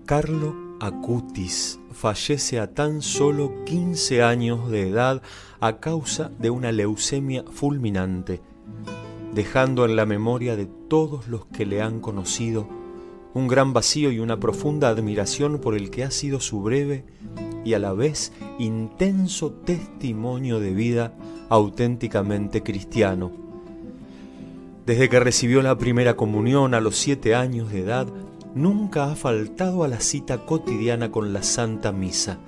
Carlo 0.06 0.56
Acutis 0.80 1.78
fallece 1.92 2.58
a 2.58 2.74
tan 2.74 3.00
solo 3.00 3.64
15 3.64 4.20
años 4.24 4.68
de 4.72 4.88
edad 4.88 5.22
a 5.60 5.78
causa 5.78 6.32
de 6.40 6.50
una 6.50 6.72
leucemia 6.72 7.44
fulminante, 7.52 8.40
dejando 9.32 9.84
en 9.84 9.94
la 9.94 10.04
memoria 10.04 10.56
de 10.56 10.66
todos 10.66 11.28
los 11.28 11.46
que 11.46 11.64
le 11.64 11.80
han 11.80 12.00
conocido 12.00 12.66
un 13.32 13.46
gran 13.46 13.72
vacío 13.72 14.10
y 14.10 14.18
una 14.18 14.40
profunda 14.40 14.88
admiración 14.88 15.60
por 15.60 15.76
el 15.76 15.90
que 15.90 16.02
ha 16.02 16.10
sido 16.10 16.40
su 16.40 16.60
breve 16.60 17.04
y 17.64 17.74
a 17.74 17.78
la 17.78 17.92
vez 17.92 18.32
intenso 18.58 19.52
testimonio 19.52 20.58
de 20.58 20.72
vida 20.72 21.14
auténticamente 21.50 22.64
cristiano. 22.64 23.49
Desde 24.90 25.08
que 25.08 25.20
recibió 25.20 25.62
la 25.62 25.78
primera 25.78 26.16
comunión 26.16 26.74
a 26.74 26.80
los 26.80 26.96
siete 26.96 27.36
años 27.36 27.70
de 27.70 27.78
edad, 27.78 28.08
nunca 28.56 29.04
ha 29.04 29.14
faltado 29.14 29.84
a 29.84 29.88
la 29.88 30.00
cita 30.00 30.44
cotidiana 30.44 31.12
con 31.12 31.32
la 31.32 31.44
Santa 31.44 31.92
Misa. 31.92 32.40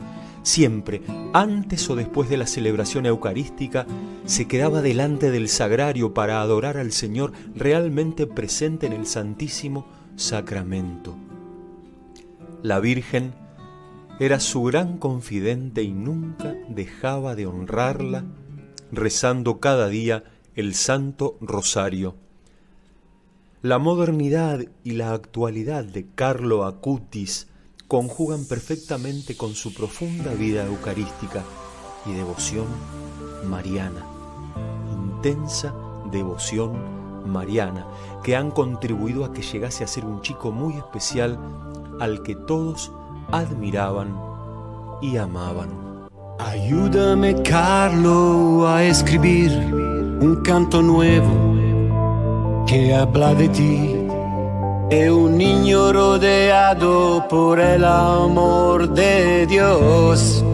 Siempre, 0.42 1.02
antes 1.32 1.88
o 1.88 1.94
después 1.94 2.28
de 2.28 2.38
la 2.38 2.48
celebración 2.48 3.06
eucarística, 3.06 3.86
se 4.24 4.48
quedaba 4.48 4.82
delante 4.82 5.30
del 5.30 5.48
sagrario 5.48 6.14
para 6.14 6.40
adorar 6.40 6.78
al 6.78 6.90
Señor 6.90 7.30
realmente 7.54 8.26
presente 8.26 8.88
en 8.88 8.94
el 8.94 9.06
Santísimo 9.06 9.86
Sacramento. 10.16 11.14
La 12.60 12.80
Virgen 12.80 13.34
era 14.18 14.40
su 14.40 14.64
gran 14.64 14.98
confidente 14.98 15.84
y 15.84 15.92
nunca 15.92 16.56
dejaba 16.68 17.36
de 17.36 17.46
honrarla 17.46 18.24
rezando 18.90 19.60
cada 19.60 19.86
día 19.86 20.24
el 20.56 20.74
Santo 20.74 21.38
Rosario. 21.40 22.16
La 23.62 23.78
modernidad 23.78 24.58
y 24.82 24.90
la 24.90 25.12
actualidad 25.12 25.84
de 25.84 26.04
Carlo 26.16 26.64
Acutis 26.64 27.46
conjugan 27.86 28.44
perfectamente 28.44 29.36
con 29.36 29.54
su 29.54 29.72
profunda 29.72 30.34
vida 30.34 30.66
eucarística 30.66 31.44
y 32.04 32.12
devoción 32.12 32.66
mariana, 33.48 34.04
intensa 34.90 35.72
devoción 36.10 37.30
mariana, 37.30 37.86
que 38.24 38.34
han 38.34 38.50
contribuido 38.50 39.24
a 39.24 39.32
que 39.32 39.42
llegase 39.42 39.84
a 39.84 39.86
ser 39.86 40.06
un 40.06 40.22
chico 40.22 40.50
muy 40.50 40.74
especial 40.74 41.38
al 42.00 42.24
que 42.24 42.34
todos 42.34 42.90
admiraban 43.30 44.18
y 45.00 45.18
amaban. 45.18 46.08
Ayúdame, 46.40 47.40
Carlo, 47.44 48.66
a 48.66 48.82
escribir 48.82 49.52
un 49.52 50.42
canto 50.42 50.82
nuevo 50.82 51.51
que 52.66 52.94
habla 52.94 53.34
de 53.34 53.48
ti. 53.48 53.96
Es 54.90 55.10
un 55.10 55.38
niño 55.38 55.92
rodeado 55.92 57.26
por 57.28 57.60
el 57.60 57.84
amor 57.84 58.90
de 58.90 59.46
Dios 59.46 60.44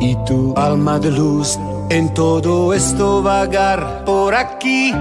y 0.00 0.14
tu 0.24 0.54
alma 0.56 0.98
de 0.98 1.10
luz 1.10 1.58
en 1.88 2.12
todo 2.14 2.72
esto 2.72 3.22
vagar 3.22 4.04
por 4.04 4.34
aquí. 4.34 4.92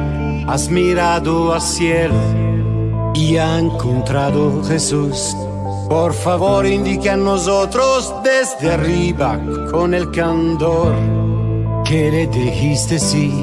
Has 0.48 0.70
mirado 0.70 1.54
al 1.54 1.62
cielo 1.62 2.16
y 3.14 3.38
ha 3.38 3.60
encontrado 3.60 4.64
Jesús 4.64 5.36
por 5.90 6.14
favor, 6.14 6.68
indique 6.68 7.10
a 7.10 7.18
nosotros 7.18 8.14
desde 8.24 8.72
arriba 8.72 9.40
con 9.72 9.96
el 9.96 10.12
candor 10.12 10.94
que 11.84 12.12
le 12.12 12.28
dijiste 12.28 13.00
sí. 13.00 13.34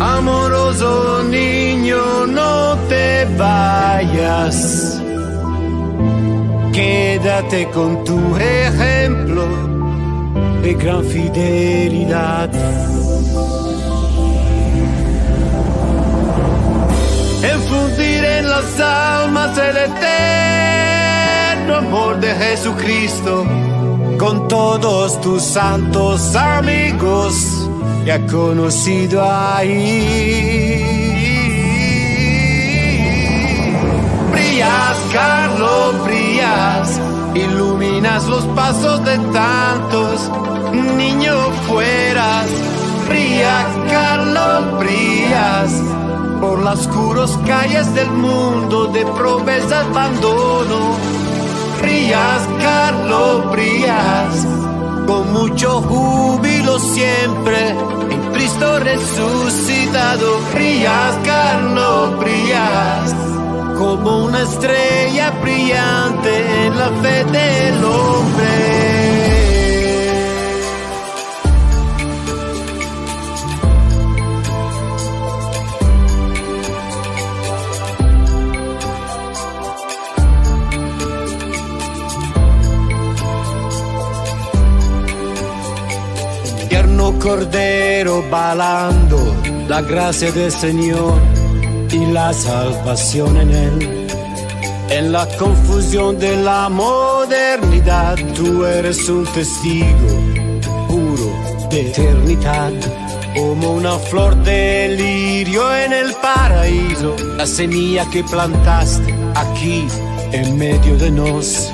Amoroso 0.00 1.22
niño, 1.22 2.26
no 2.26 2.76
te 2.88 3.26
vayas. 3.38 5.00
Quédate 6.72 7.68
con 7.70 8.02
tu 8.04 8.18
ejemplo 8.36 9.46
de 10.62 10.74
gran 10.74 11.04
fidelidad. 11.04 12.50
Enfundir 17.42 18.24
en 18.24 18.48
las 18.48 18.80
almas 18.80 19.56
el 19.58 19.76
eterno 19.76 21.76
amor 21.76 22.18
de 22.18 22.34
Jesucristo 22.34 23.46
con 24.18 24.48
todos 24.48 25.20
tus 25.20 25.42
santos 25.42 26.34
amigos 26.34 27.63
que 28.04 28.12
ha 28.12 28.26
conocido 28.26 29.22
ahí. 29.24 30.84
Brillas, 34.30 34.96
Carlos, 35.12 36.04
brillas, 36.04 37.00
iluminas 37.34 38.26
los 38.26 38.44
pasos 38.48 39.04
de 39.04 39.18
tantos 39.32 40.30
niños 40.96 41.48
fueras. 41.66 42.46
Brillas, 43.08 43.66
Carlos, 43.90 44.78
brillas 44.78 45.82
por 46.40 46.62
las 46.62 46.80
oscuras 46.80 47.38
calles 47.46 47.94
del 47.94 48.10
mundo 48.10 48.86
de 48.88 49.04
promesa 49.06 49.80
abandono. 49.80 50.96
Brillas, 51.80 52.48
Carlos, 52.60 53.50
brillas, 53.50 54.46
con 55.06 55.32
mucho 55.32 55.80
júbilo 55.82 56.53
siempre 56.78 57.70
en 58.10 58.32
Cristo 58.32 58.78
resucitado. 58.80 60.38
Brillas, 60.54 61.16
Carlos, 61.24 62.18
brillas, 62.18 63.14
como 63.78 64.24
una 64.24 64.42
estrella 64.42 65.30
brillante 65.42 66.66
en 66.66 66.78
la 66.78 66.88
fe 67.02 67.24
del 67.24 67.84
hombre. 67.84 68.93
Cordero 87.24 88.22
balando, 88.30 89.34
la 89.66 89.80
gracia 89.80 90.30
del 90.30 90.52
Señor 90.52 91.14
y 91.90 92.04
la 92.12 92.34
salvación 92.34 93.38
en 93.38 93.50
él. 93.50 94.06
En 94.90 95.10
la 95.10 95.26
confusión 95.38 96.18
de 96.18 96.36
la 96.36 96.68
modernidad, 96.68 98.16
tú 98.34 98.66
eres 98.66 99.08
un 99.08 99.24
testigo 99.32 100.10
puro 100.86 101.32
de 101.70 101.88
eternidad. 101.88 102.72
Como 103.34 103.72
una 103.72 103.98
flor 103.98 104.36
de 104.44 104.94
lirio 104.94 105.74
en 105.76 105.94
el 105.94 106.12
paraíso, 106.16 107.16
la 107.38 107.46
semilla 107.46 108.04
que 108.10 108.22
plantaste 108.22 109.14
aquí 109.34 109.86
en 110.32 110.58
medio 110.58 110.98
de 110.98 111.10
nos 111.10 111.72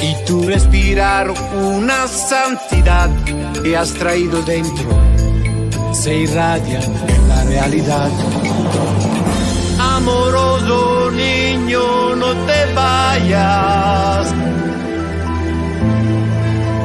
y 0.00 0.14
tu 0.26 0.42
respirar 0.42 1.30
una 1.54 2.06
santidad 2.06 3.10
que 3.62 3.76
has 3.76 3.92
traído 3.94 4.42
dentro 4.42 4.88
se 5.92 6.14
irradia 6.14 6.80
en 7.08 7.28
la 7.28 7.44
realidad. 7.44 8.10
Amoroso 9.78 11.10
niño, 11.10 12.14
no 12.16 12.32
te 12.46 12.74
vayas. 12.74 14.34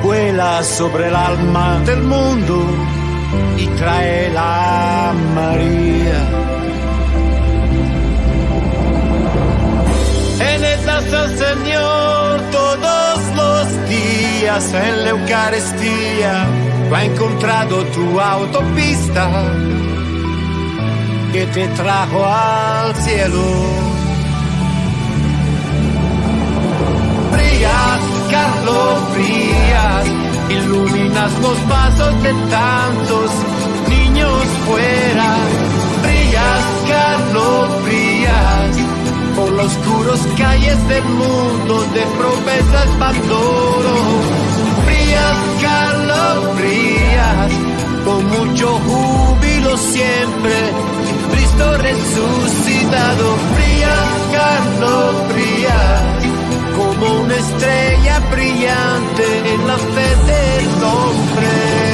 Vuela 0.04 0.64
sobre 0.64 1.08
el 1.08 1.16
alma 1.16 1.80
del 1.86 2.02
mundo 2.04 2.66
y 3.58 3.66
trae 3.68 4.30
la 4.32 5.14
María. 5.36 6.22
En 10.40 10.64
esta 10.64 11.02
Señor 11.38 12.42
todos 12.52 12.80
los 12.80 13.03
en 14.46 15.04
la 15.04 15.10
Eucaristía 15.12 16.46
lo 16.90 16.96
ha 16.98 17.06
encontrado 17.06 17.86
tu 17.86 18.20
autopista 18.20 19.30
que 21.32 21.46
te 21.46 21.66
trajo 21.70 22.26
al 22.26 22.94
cielo. 22.96 23.42
Brillas, 27.32 28.00
Carlos, 28.30 29.14
brillas, 29.14 30.06
iluminas 30.50 31.32
los 31.40 31.58
pasos 31.60 32.24
de 32.24 32.34
tantos 32.50 33.32
niños 33.88 34.44
fuera. 34.68 35.38
Brillas, 36.04 36.66
Carlos, 36.90 37.84
brillas 37.86 38.83
oscuras 39.64 40.20
calles 40.38 40.88
del 40.88 41.04
mundo 41.06 41.84
de 41.94 42.02
promesas 42.18 42.88
abandono. 42.96 43.94
Brillas, 44.86 45.38
Carlos, 45.62 46.56
brillas, 46.58 47.52
con 48.04 48.26
mucho 48.26 48.68
júbilo 48.86 49.78
siempre, 49.78 50.56
Cristo 51.32 51.78
resucitado. 51.78 53.26
Brillas, 53.56 54.12
Carlos, 54.34 55.16
brillas, 55.34 56.02
como 56.76 57.22
una 57.22 57.36
estrella 57.36 58.20
brillante 58.32 59.54
en 59.54 59.68
la 59.68 59.78
fe 59.78 60.10
del 60.32 60.84
hombre. 60.84 61.93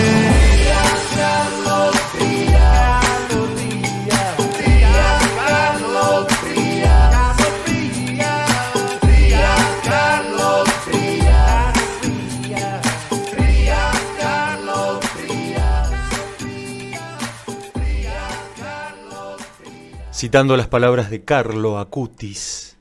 Citando 20.19 20.57
las 20.57 20.67
palabras 20.67 21.09
de 21.09 21.23
Carlo 21.23 21.79
Acutis, 21.79 22.75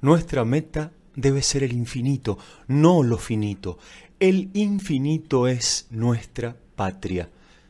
nuestra 0.00 0.46
meta 0.46 0.90
debe 1.14 1.42
ser 1.42 1.64
el 1.64 1.74
infinito, 1.74 2.38
no 2.66 3.02
lo 3.02 3.18
finito. 3.18 3.76
El 4.20 4.48
infinito 4.54 5.48
es 5.48 5.86
nuestra 5.90 6.56
patria. 6.74 7.28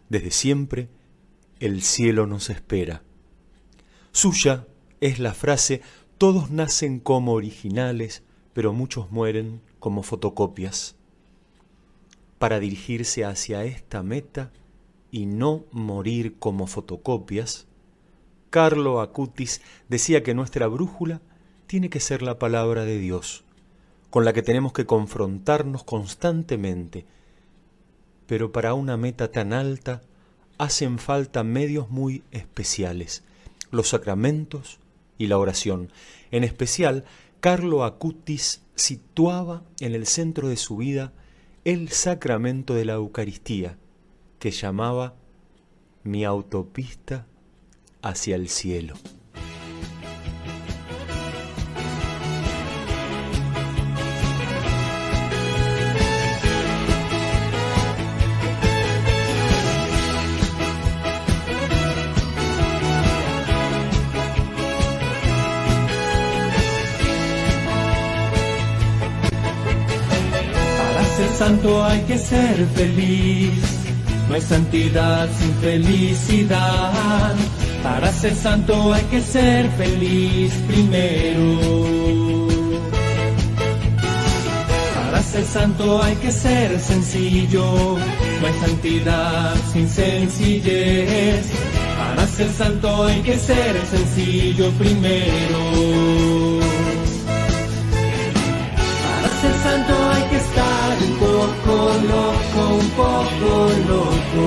Desde 0.08 0.30
siempre 0.30 0.88
el 1.58 1.82
cielo 1.82 2.28
nos 2.28 2.48
espera. 2.48 3.02
Suya 4.12 4.68
es 5.00 5.18
la 5.18 5.34
frase 5.34 5.82
Todos 6.16 6.52
nacen 6.52 7.00
como 7.00 7.32
originales, 7.32 8.22
pero 8.52 8.72
muchos 8.72 9.10
mueren 9.10 9.62
como 9.80 10.04
fotocopias. 10.04 10.94
Para 12.38 12.60
dirigirse 12.60 13.24
hacia 13.24 13.64
esta 13.64 14.04
meta 14.04 14.52
y 15.10 15.26
no 15.26 15.64
morir 15.72 16.38
como 16.38 16.68
fotocopias, 16.68 17.66
Carlo 18.52 19.00
Acutis 19.00 19.62
decía 19.88 20.22
que 20.22 20.34
nuestra 20.34 20.66
brújula 20.66 21.22
tiene 21.66 21.88
que 21.88 22.00
ser 22.00 22.20
la 22.20 22.38
palabra 22.38 22.84
de 22.84 22.98
Dios, 22.98 23.44
con 24.10 24.26
la 24.26 24.34
que 24.34 24.42
tenemos 24.42 24.74
que 24.74 24.84
confrontarnos 24.84 25.84
constantemente. 25.84 27.06
Pero 28.26 28.52
para 28.52 28.74
una 28.74 28.98
meta 28.98 29.32
tan 29.32 29.54
alta 29.54 30.02
hacen 30.58 30.98
falta 30.98 31.44
medios 31.44 31.88
muy 31.88 32.24
especiales, 32.30 33.24
los 33.70 33.88
sacramentos 33.88 34.80
y 35.16 35.28
la 35.28 35.38
oración. 35.38 35.90
En 36.30 36.44
especial, 36.44 37.06
Carlo 37.40 37.84
Acutis 37.84 38.60
situaba 38.74 39.62
en 39.80 39.94
el 39.94 40.06
centro 40.06 40.48
de 40.48 40.58
su 40.58 40.76
vida 40.76 41.14
el 41.64 41.88
sacramento 41.88 42.74
de 42.74 42.84
la 42.84 42.92
Eucaristía, 42.92 43.78
que 44.38 44.50
llamaba 44.50 45.14
mi 46.04 46.26
autopista 46.26 47.26
hacia 48.02 48.36
el 48.36 48.48
cielo. 48.48 48.94
Para 70.78 71.04
ser 71.16 71.28
santo 71.38 71.84
hay 71.84 72.00
que 72.02 72.18
ser 72.18 72.66
feliz. 72.74 73.52
No 74.28 74.34
hay 74.34 74.40
santidad 74.40 75.28
sin 75.38 75.54
felicidad. 75.56 77.34
Para 77.82 78.12
ser 78.12 78.34
santo 78.34 78.92
hay 78.92 79.02
que 79.04 79.20
ser 79.20 79.68
feliz 79.72 80.52
primero. 80.68 82.46
Para 84.94 85.22
ser 85.22 85.44
santo 85.44 86.02
hay 86.02 86.14
que 86.16 86.30
ser 86.30 86.78
sencillo. 86.80 87.98
No 88.40 88.46
hay 88.46 88.54
santidad 88.60 89.54
sin 89.72 89.88
sencillez. 89.88 91.46
Para 91.98 92.26
ser 92.26 92.50
santo 92.52 93.04
hay 93.04 93.20
que 93.22 93.38
ser 93.38 93.74
sencillo 93.86 94.70
primero. 94.72 95.60
Para 99.04 99.28
ser 99.40 99.54
santo 99.66 99.94
hay 100.12 100.22
que 100.30 100.36
estar 100.36 100.98
un 101.08 101.14
poco 101.18 101.74
loco, 102.12 102.60
un 102.82 102.90
poco 102.90 103.70
loco. 103.88 104.44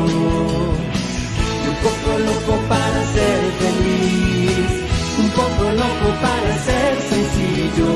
Un 1.67 1.75
poco 1.83 2.19
loco 2.19 2.53
para 2.69 2.84
ser 3.15 3.41
feliz. 3.61 4.69
Un 5.23 5.29
poco 5.39 5.63
loco 5.81 6.07
para 6.25 6.51
ser 6.67 6.91
sencillo. 7.11 7.91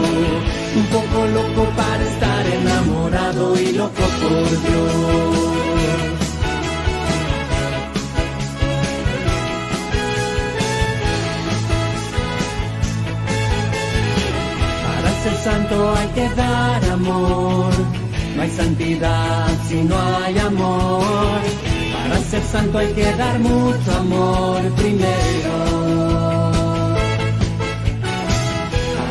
Un 0.80 0.86
poco 0.96 1.18
loco 1.38 1.62
para 1.76 2.04
estar 2.14 2.44
enamorado 2.60 3.60
y 3.60 3.72
loco 3.74 4.06
por 4.22 4.50
Dios. 4.66 5.50
Para 14.86 15.10
ser 15.24 15.36
santo 15.48 15.76
hay 15.98 16.08
que 16.18 16.30
dar 16.36 16.86
amor. 16.98 17.74
No 18.36 18.42
hay 18.42 18.52
santidad 18.52 19.50
si 19.68 19.84
no 19.84 19.96
hay 20.22 20.38
amor. 20.40 21.69
Para 22.10 22.22
ser 22.24 22.42
santo 22.42 22.78
hay 22.80 22.92
que 22.94 23.14
dar 23.14 23.40
mucho 23.40 23.92
amor 24.00 24.62
primero. 24.78 25.56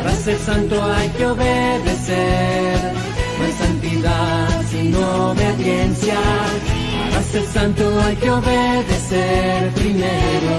Para 0.03 0.15
ser 0.17 0.37
santo 0.37 0.83
hay 0.83 1.07
que 1.09 1.25
obedecer. 1.25 2.93
No 3.37 3.45
hay 3.45 3.51
santidad 3.53 4.61
sin 4.69 4.95
obediencia. 4.95 6.19
Para 7.09 7.23
ser 7.23 7.45
santo 7.45 8.01
hay 8.01 8.15
que 8.17 8.31
obedecer 8.31 9.71
primero. 9.75 10.55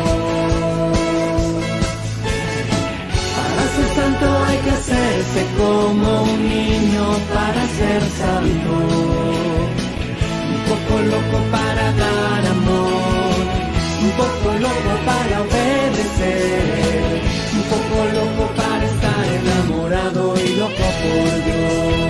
Para 3.36 3.62
ser 3.74 3.88
santo 4.00 4.26
hay 4.46 4.58
que 4.64 4.70
hacerse 4.70 5.46
como 5.58 6.22
un 6.22 6.48
niño 6.48 7.06
para 7.34 7.62
ser 7.78 8.02
santo. 8.18 9.79
Loco 14.60 14.92
para 15.06 15.40
obedecer, 15.42 17.22
un 17.54 17.62
poco 17.72 17.96
loco 18.14 18.52
para 18.54 18.84
estar 18.84 19.24
enamorado 19.40 20.22
y 20.38 20.56
loco 20.56 20.86
por 21.00 21.44
Dios. 21.44 22.09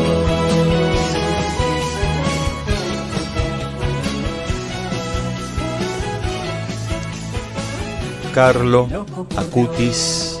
Carlo 8.33 8.87
Acutis. 9.35 10.39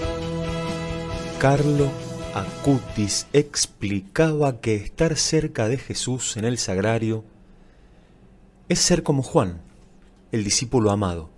Carlo 1.39 1.91
Acutis 2.33 3.27
explicaba 3.33 4.61
que 4.61 4.75
estar 4.75 5.17
cerca 5.17 5.67
de 5.67 5.77
Jesús 5.77 6.37
en 6.37 6.45
el 6.45 6.57
sagrario 6.57 7.25
es 8.69 8.79
ser 8.79 9.03
como 9.03 9.23
Juan, 9.23 9.59
el 10.31 10.45
discípulo 10.45 10.91
amado. 10.91 11.29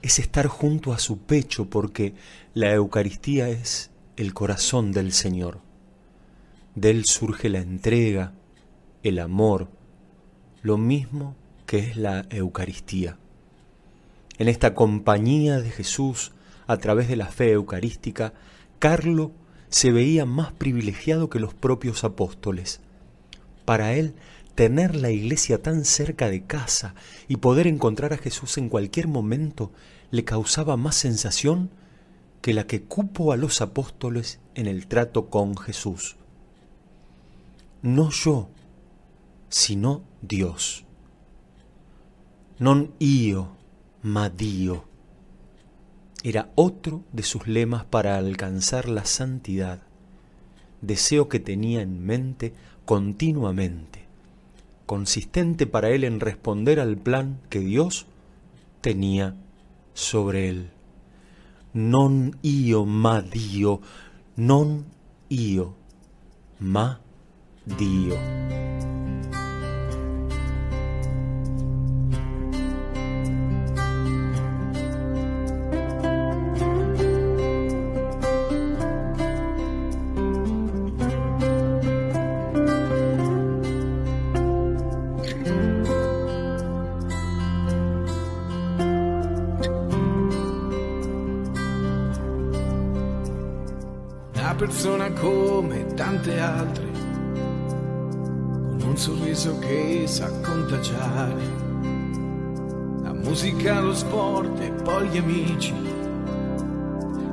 Es 0.00 0.18
estar 0.18 0.46
junto 0.46 0.94
a 0.94 0.98
su 0.98 1.18
pecho 1.18 1.68
porque 1.68 2.14
la 2.54 2.72
Eucaristía 2.72 3.50
es 3.50 3.90
el 4.16 4.32
corazón 4.32 4.92
del 4.92 5.12
Señor. 5.12 5.60
De 6.74 6.88
él 6.88 7.04
surge 7.04 7.50
la 7.50 7.58
entrega, 7.58 8.32
el 9.02 9.18
amor, 9.18 9.68
lo 10.62 10.78
mismo 10.78 11.36
que 11.66 11.80
es 11.80 11.98
la 11.98 12.24
Eucaristía. 12.30 13.18
En 14.38 14.48
esta 14.48 14.74
compañía 14.74 15.60
de 15.60 15.70
Jesús, 15.70 16.32
a 16.66 16.76
través 16.78 17.08
de 17.08 17.16
la 17.16 17.26
fe 17.26 17.52
eucarística, 17.52 18.32
Carlo 18.78 19.32
se 19.68 19.92
veía 19.92 20.24
más 20.24 20.52
privilegiado 20.52 21.28
que 21.28 21.40
los 21.40 21.54
propios 21.54 22.04
apóstoles. 22.04 22.80
Para 23.64 23.94
él, 23.94 24.14
tener 24.54 24.94
la 24.94 25.10
iglesia 25.10 25.62
tan 25.62 25.84
cerca 25.84 26.28
de 26.28 26.44
casa 26.44 26.94
y 27.28 27.36
poder 27.36 27.66
encontrar 27.66 28.12
a 28.12 28.18
Jesús 28.18 28.58
en 28.58 28.68
cualquier 28.68 29.08
momento 29.08 29.72
le 30.10 30.24
causaba 30.24 30.76
más 30.76 30.94
sensación 30.94 31.70
que 32.40 32.54
la 32.54 32.66
que 32.66 32.82
cupo 32.82 33.32
a 33.32 33.36
los 33.36 33.60
apóstoles 33.60 34.38
en 34.54 34.66
el 34.66 34.86
trato 34.86 35.30
con 35.30 35.56
Jesús. 35.56 36.16
No 37.82 38.10
yo, 38.10 38.48
sino 39.48 40.02
Dios. 40.22 40.84
Non 42.58 42.94
io, 43.00 43.56
ma 44.04 44.28
Dio. 44.28 44.84
Era 46.22 46.52
otro 46.56 47.02
de 47.12 47.22
sus 47.22 47.48
lemas 47.48 47.86
para 47.86 48.18
alcanzar 48.18 48.86
la 48.86 49.06
santidad, 49.06 49.80
deseo 50.82 51.30
que 51.30 51.40
tenía 51.40 51.80
en 51.80 52.04
mente 52.04 52.52
continuamente, 52.84 54.04
consistente 54.84 55.66
para 55.66 55.88
él 55.88 56.04
en 56.04 56.20
responder 56.20 56.80
al 56.80 56.98
plan 56.98 57.40
que 57.48 57.60
Dios 57.60 58.04
tenía 58.82 59.36
sobre 59.94 60.50
él. 60.50 60.70
Non 61.72 62.38
io 62.42 62.84
ma 62.84 63.22
Dio, 63.22 63.80
non 64.36 64.84
io 65.28 65.74
ma 66.58 67.00
Dio. 67.64 68.14
Persona 94.64 95.10
come 95.10 95.84
tante 95.92 96.40
altre, 96.40 96.90
con 98.70 98.80
un 98.82 98.96
sorriso 98.96 99.58
che 99.58 100.04
sa 100.06 100.30
contagiare. 100.40 101.42
La 103.02 103.12
musica, 103.12 103.80
lo 103.80 103.92
sport 103.94 104.58
e 104.60 104.70
poi 104.70 105.08
gli 105.08 105.18
amici, 105.18 105.74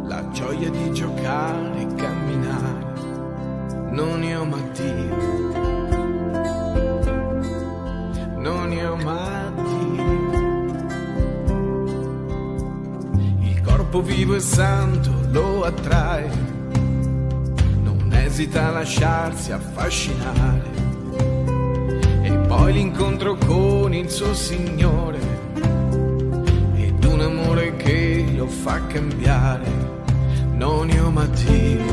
la 0.07 0.27
gioia 0.31 0.69
di 0.69 0.91
giocare 0.91 1.79
e 1.79 1.95
camminare. 1.95 2.89
Non 3.91 4.21
io 4.23 4.43
ma 4.43 4.57
Dio, 4.73 5.15
non 8.39 8.73
io 8.73 8.95
ma 8.97 9.53
Dio. 9.55 10.19
Il 13.39 13.61
corpo 13.61 14.01
vivo 14.01 14.35
e 14.35 14.41
santo 14.41 15.11
lo 15.31 15.63
attrae 15.63 16.40
esita 18.41 18.69
a 18.69 18.71
lasciarsi 18.71 19.51
affascinare. 19.51 20.63
E 22.23 22.31
poi 22.47 22.73
l'incontro 22.73 23.35
con 23.35 23.93
il 23.93 24.09
suo 24.09 24.33
Signore 24.33 25.19
ed 26.73 27.03
un 27.03 27.21
amore 27.21 27.75
che 27.75 28.25
lo 28.35 28.47
fa 28.47 28.83
cambiare. 28.87 29.69
Non 30.53 30.89
io 30.89 31.11
ma 31.11 31.25
Dio, 31.25 31.83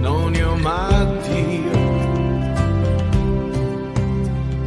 non 0.00 0.34
io 0.34 0.56
ma 0.56 1.06
Dio. 1.22 1.78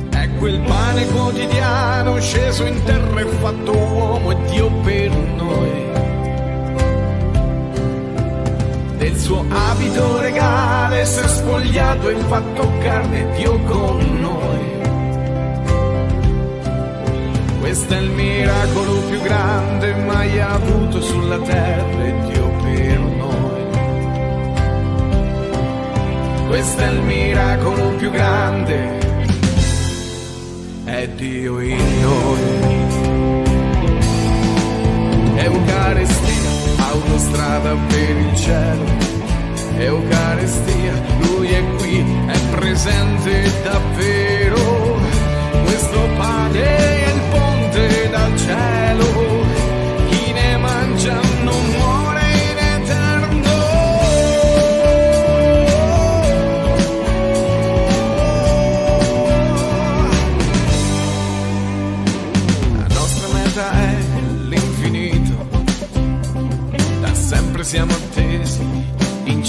È 0.10 0.30
quel 0.40 0.60
pane 0.62 1.06
quotidiano 1.10 2.20
sceso 2.20 2.66
in 2.66 2.84
terra 2.86 3.20
e 3.20 3.26
fatto 3.40 3.72
uomo 3.72 4.32
e 4.32 4.36
Dio 4.50 4.72
per 4.82 5.12
noi. 5.12 5.73
Suo 9.24 9.46
abito 9.50 10.20
regale 10.20 11.06
si 11.06 11.20
è 11.22 11.28
spogliato 11.28 12.10
e 12.10 12.16
fatto 12.28 12.70
carne 12.80 13.26
Dio 13.38 13.58
con 13.62 14.20
noi. 14.20 14.72
Questo 17.62 17.94
è 17.94 18.00
il 18.00 18.10
miracolo 18.10 19.00
più 19.10 19.22
grande 19.22 19.96
mai 19.96 20.40
avuto 20.42 21.02
sulla 21.02 21.40
terra 21.40 22.04
e 22.04 22.14
Dio 22.28 22.50
per 22.64 23.00
noi. 23.00 23.64
Questo 26.48 26.82
è 26.82 26.90
il 26.90 27.02
miracolo 27.02 27.90
più 27.96 28.12
grande, 28.12 29.00
è 30.84 31.08
Dio 31.16 31.60
in 31.62 32.02
noi. 32.02 32.62
Eucaristia, 35.36 36.43
autostrada 37.44 37.76
per 37.88 38.18
il 38.18 38.36
cielo. 38.36 38.86
Eucaristia, 39.78 40.94
lui 41.22 41.50
è 41.50 41.64
qui, 41.78 42.06
è 42.28 42.40
presente 42.52 43.52
davvero. 43.64 45.00
Questo 45.66 46.00
pane 46.16 47.03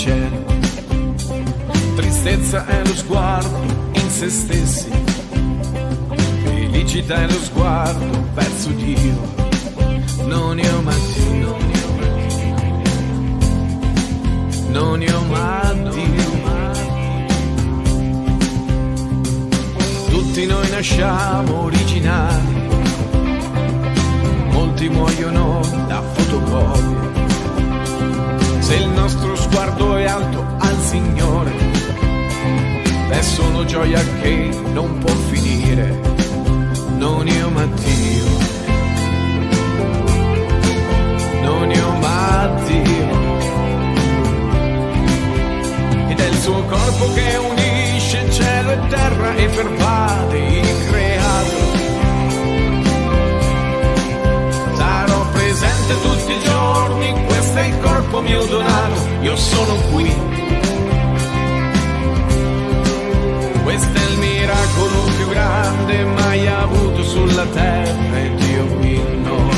cielo. 0.05 0.45
Tristezza 1.97 2.67
è 2.67 2.81
lo 2.85 2.95
sguardo 2.95 3.61
in 3.93 4.11
se 4.11 4.29
stessi, 4.29 4.91
felicità 6.45 7.23
è 7.23 7.27
lo 7.27 7.41
sguardo 7.41 8.29
verso 8.35 8.69
Dio. 8.71 9.33
Non 10.27 10.59
io 10.59 10.83
ma 10.83 10.95
Dio, 11.15 11.57
non 14.69 15.01
io 15.01 15.23
ma 15.23 15.73
Dio. 15.73 16.33
Tutti 20.11 20.47
noi 20.47 20.69
nasciamo 20.71 21.63
originali, 21.63 22.69
molti 24.51 24.89
muoiono 24.91 25.61
da 25.87 26.03
fotocopie. 26.03 27.24
Se 28.65 28.77
il 28.77 28.89
nostro 28.89 29.37
sguardo 29.37 29.95
è 29.95 30.07
alto 30.07 30.43
al 30.59 30.79
Signore, 30.79 31.53
è 33.11 33.21
solo 33.21 33.67
gioia 33.67 34.03
che 34.23 34.49
non 34.73 34.97
può 35.01 35.15
finire. 35.31 36.01
Non 36.97 37.29
io 37.29 37.51
ma 37.51 37.67
Dio, 37.67 38.25
non 41.43 41.71
io 41.71 41.91
ma 41.99 42.63
Dio. 42.67 43.23
Ed 46.09 46.19
è 46.21 46.27
il 46.27 46.39
suo 46.39 46.65
corpo 46.65 47.13
che 47.13 47.37
unisce 47.37 48.31
cielo 48.31 48.71
e 48.71 48.79
terra 48.89 49.35
e 49.35 49.47
pervade 49.47 50.39
il 50.39 50.87
creato. 50.89 51.14
Presente 55.55 56.01
tutti 56.01 56.33
i 56.33 56.41
giorni, 56.41 57.25
questo 57.27 57.59
è 57.59 57.67
il 57.67 57.79
corpo 57.79 58.21
mio 58.23 58.45
donato, 58.47 59.09
io 59.21 59.37
sono 59.37 59.75
qui. 59.93 60.13
Questo 63.63 63.99
è 63.99 64.11
il 64.11 64.19
miracolo 64.19 65.03
più 65.17 65.29
grande 65.29 66.05
mai 66.07 66.47
avuto 66.49 67.05
sulla 67.05 67.47
terra 67.47 68.19
e 68.19 68.35
Dio 68.35 68.67
qui 68.67 69.01
noi. 69.23 69.57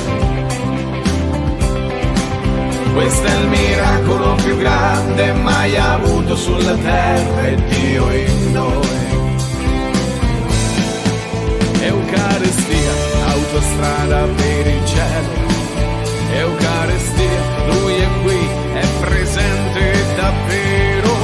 Questo 2.93 3.27
è 3.27 3.35
il 3.41 3.49
miracolo 3.49 4.35
più 4.35 4.57
grande 4.59 5.33
mai 5.33 5.77
avuto 5.77 6.37
sulla 6.37 6.75
terra 6.75 7.47
e 7.47 7.55
Dio 7.69 8.11
in 8.13 8.53
noi. 8.53 8.85
Eucaristia, 11.81 12.93
autostrada 13.29 14.27
per 14.37 14.67
il 14.67 14.85
cielo. 14.85 15.36
Eucaristia, 16.39 17.41
lui 17.67 17.95
è 17.95 18.09
qui, 18.23 18.49
è 18.75 18.87
presente 19.01 19.93
davvero. 20.17 21.15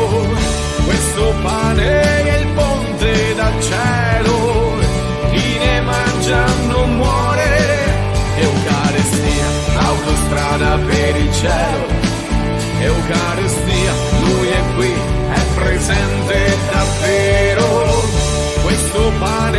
Questo 0.84 1.34
pane 1.42 2.00
è 2.00 2.38
il 2.40 2.46
ponte 2.48 3.34
dal 3.34 3.60
cielo, 3.60 4.78
chi 5.30 5.58
ne 5.58 5.80
mangia 5.80 6.44
non 6.68 6.96
muore. 6.96 7.50
Eucaristia, 8.36 9.46
autostrada 9.88 10.78
per 10.78 11.16
il 11.16 11.32
cielo. 11.34 11.86
Eucaristia, 12.80 13.92
lui 14.24 14.48
è 14.48 14.62
qui, 14.74 14.92
è 15.32 15.42
presente 15.54 16.56
davvero. 16.70 17.32
Dio, 19.02 19.51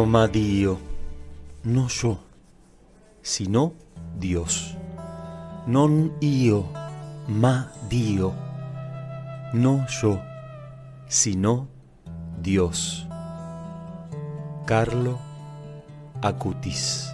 ma 0.00 0.26
Dio, 0.26 0.78
no 1.64 1.86
yo, 1.86 2.18
sino 3.20 3.74
Dios. 4.16 4.74
Non 5.66 6.16
io, 6.20 6.72
ma 7.26 7.70
Dio, 7.88 8.32
no 9.52 9.84
yo, 9.88 10.18
sino 11.06 11.68
Dios. 12.40 13.06
Carlo 14.64 15.18
Acutis. 16.22 17.12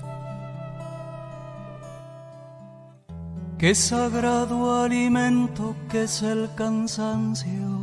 Qué 3.59 3.75
sagrado 3.75 4.83
alimento 4.83 5.75
que 5.91 6.05
es 6.05 6.23
el 6.23 6.49
cansancio 6.55 7.78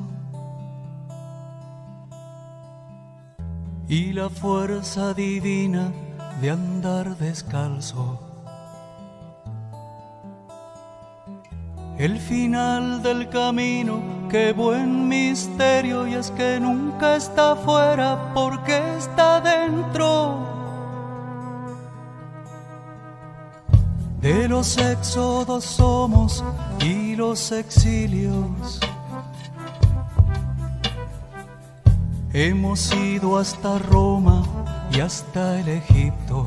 y 3.87 4.13
la 4.13 4.29
fuerza 4.29 5.13
divina 5.13 5.91
de 6.41 6.51
andar 6.51 7.17
descalzo. 7.17 8.19
El 11.97 12.19
final 12.19 13.01
del 13.03 13.29
camino, 13.29 14.01
qué 14.29 14.51
buen 14.51 15.07
misterio, 15.07 16.07
y 16.07 16.15
es 16.15 16.29
que 16.31 16.59
nunca 16.59 17.15
está 17.15 17.55
fuera 17.55 18.33
porque 18.33 18.81
está 18.97 19.39
dentro. 19.39 20.39
De 24.19 24.49
los 24.49 24.77
éxodos 24.77 25.63
somos 25.63 26.43
y 26.81 27.15
los 27.15 27.51
exilios. 27.51 28.79
Hemos 32.37 32.93
ido 32.93 33.37
hasta 33.37 33.79
Roma 33.79 34.43
y 34.91 34.99
hasta 34.99 35.57
el 35.57 35.69
Egipto. 35.69 36.45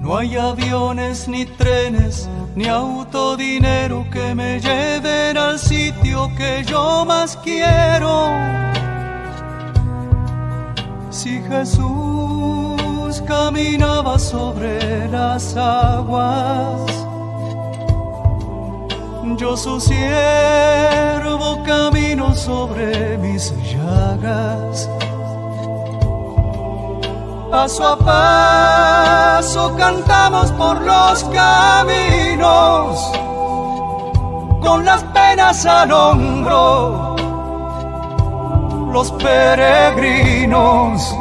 No 0.00 0.16
hay 0.16 0.38
aviones 0.38 1.28
ni 1.28 1.44
trenes 1.44 2.30
ni 2.56 2.66
autodinero 2.66 4.06
que 4.10 4.34
me 4.34 4.58
lleven 4.58 5.36
al 5.36 5.58
sitio 5.58 6.34
que 6.34 6.64
yo 6.64 7.04
más 7.04 7.36
quiero. 7.36 8.26
Si 11.10 11.42
Jesús 11.42 13.22
caminaba 13.26 14.18
sobre 14.18 15.08
las 15.08 15.54
aguas, 15.58 17.01
yo 19.22 19.56
su 19.56 19.80
siervo 19.80 21.62
camino 21.64 22.34
sobre 22.34 23.16
mis 23.18 23.54
llagas. 23.62 24.90
Paso 27.50 27.86
a 27.86 27.96
paso 27.98 29.76
cantamos 29.76 30.50
por 30.52 30.80
los 30.80 31.22
caminos, 31.24 32.98
con 34.60 34.84
las 34.84 35.04
penas 35.04 35.64
al 35.66 35.92
hombro, 35.92 37.14
los 38.92 39.12
peregrinos. 39.12 41.14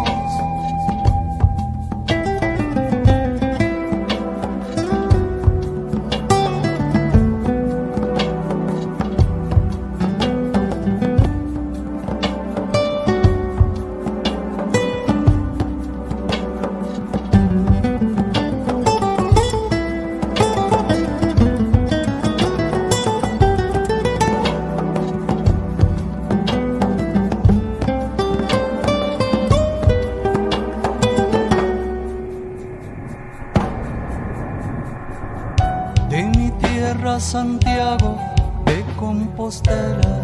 Santiago 37.21 38.17
de 38.65 38.83
Compostela. 38.97 40.17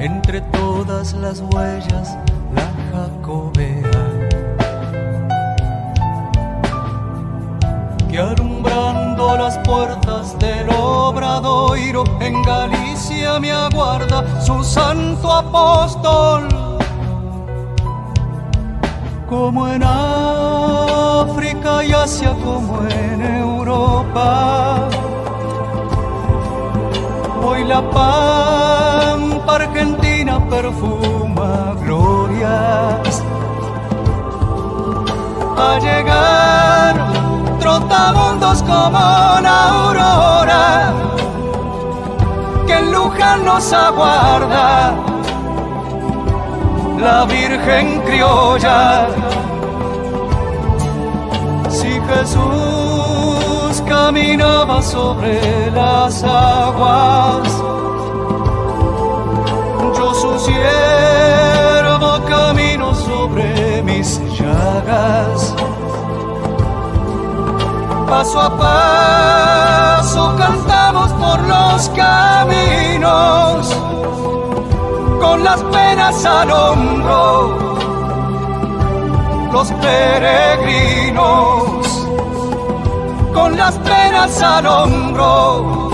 Entre 0.00 0.40
todas 0.40 1.12
las 1.14 1.40
huellas 1.40 2.18
la 2.52 2.68
jacobea 2.90 3.90
que 8.10 8.18
alumbrando 8.18 9.36
las 9.38 9.56
puertas 9.58 10.36
del 10.40 10.68
obradoiro 10.68 12.02
en 12.20 12.42
Galicia 12.42 13.38
me 13.38 13.52
aguarda 13.52 14.42
su 14.44 14.62
santo 14.64 15.32
apóstol 15.32 16.48
como 19.28 19.68
en 19.68 19.84
África 21.30 21.84
y 21.84 21.92
Asia 21.92 22.34
como 22.44 22.80
en 22.88 23.22
Europa. 23.22 24.88
Hoy 27.44 27.64
la 27.64 27.80
pampa 27.90 29.54
argentina 29.56 30.40
perfuma 30.48 31.74
glorias. 31.84 33.22
A 35.56 35.78
llegar 35.80 36.94
trotamundos 37.60 38.62
como 38.62 38.98
una 39.38 39.68
aurora 39.68 40.92
que 42.66 42.74
en 42.74 42.92
Luján 42.92 43.44
nos 43.44 43.72
aguarda 43.72 44.94
la 46.98 47.24
Virgen 47.26 48.00
criolla. 48.02 49.27
Jesús 52.08 53.82
caminaba 53.86 54.82
sobre 54.82 55.70
las 55.70 56.24
aguas, 56.24 57.48
yo 59.96 60.14
su 60.14 60.38
siervo 60.38 62.24
camino 62.26 62.94
sobre 62.94 63.82
mis 63.82 64.20
llagas. 64.38 65.54
Paso 68.08 68.40
a 68.40 68.56
paso 68.56 70.34
cantamos 70.38 71.12
por 71.12 71.38
los 71.42 71.90
caminos. 71.90 73.76
Con 75.20 75.44
las 75.44 75.62
penas 75.64 76.24
al 76.24 76.50
hombro, 76.50 77.58
los 79.52 79.70
peregrinos, 79.72 81.77
con 83.38 83.56
las 83.56 83.74
penas 83.78 84.42
al 84.42 84.66
hombro, 84.66 85.90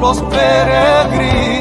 los 0.00 0.22
peregrinos. 0.22 1.56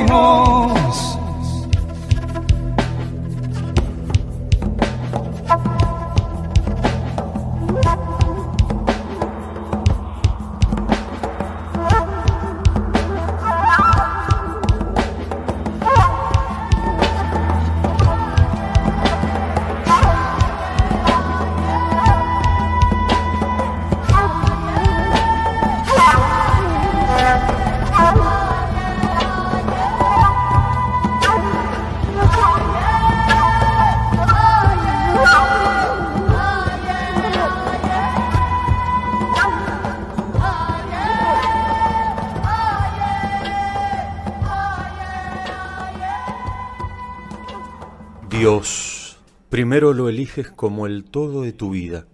Primero 49.56 49.94
lo 49.94 50.10
eliges 50.10 50.52
como 50.52 50.86
el 50.86 51.06
todo 51.06 51.44
de 51.44 51.54
tu 51.54 51.70
vida, 51.70 52.08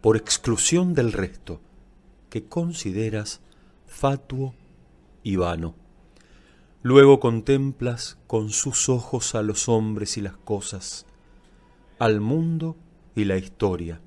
por 0.00 0.16
exclusión 0.16 0.94
del 0.94 1.12
resto, 1.12 1.60
que 2.28 2.44
consideras 2.44 3.40
fatuo 3.88 4.54
y 5.24 5.34
vano. 5.34 5.74
Luego 6.84 7.18
contemplas 7.18 8.18
con 8.28 8.50
sus 8.50 8.88
ojos 8.88 9.34
a 9.34 9.42
los 9.42 9.68
hombres 9.68 10.16
y 10.16 10.20
las 10.20 10.36
cosas, 10.36 11.06
al 11.98 12.20
mundo 12.20 12.76
y 13.16 13.24
la 13.24 13.36
historia, 13.36 14.00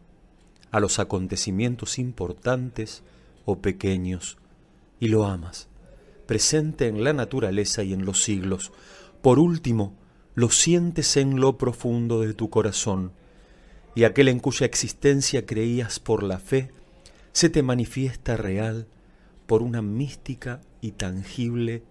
a 0.71 0.79
los 0.79 0.99
acontecimientos 0.99 1.99
importantes 1.99 3.03
o 3.43 3.57
pequeños, 3.57 4.37
y 5.01 5.09
lo 5.09 5.25
amas, 5.25 5.67
presente 6.27 6.87
en 6.87 7.03
la 7.03 7.11
naturaleza 7.11 7.83
y 7.83 7.91
en 7.91 8.05
los 8.05 8.23
siglos. 8.23 8.71
Por 9.21 9.37
último, 9.37 9.97
lo 10.35 10.49
sientes 10.49 11.17
en 11.17 11.39
lo 11.39 11.57
profundo 11.57 12.21
de 12.21 12.33
tu 12.33 12.49
corazón, 12.49 13.11
y 13.95 14.05
aquel 14.05 14.27
en 14.27 14.39
cuya 14.39 14.65
existencia 14.65 15.45
creías 15.45 15.99
por 15.99 16.23
la 16.23 16.39
fe, 16.39 16.71
se 17.31 17.49
te 17.49 17.61
manifiesta 17.61 18.37
real 18.37 18.87
por 19.45 19.61
una 19.61 19.81
mística 19.81 20.61
y 20.81 20.91
tangible 20.91 21.83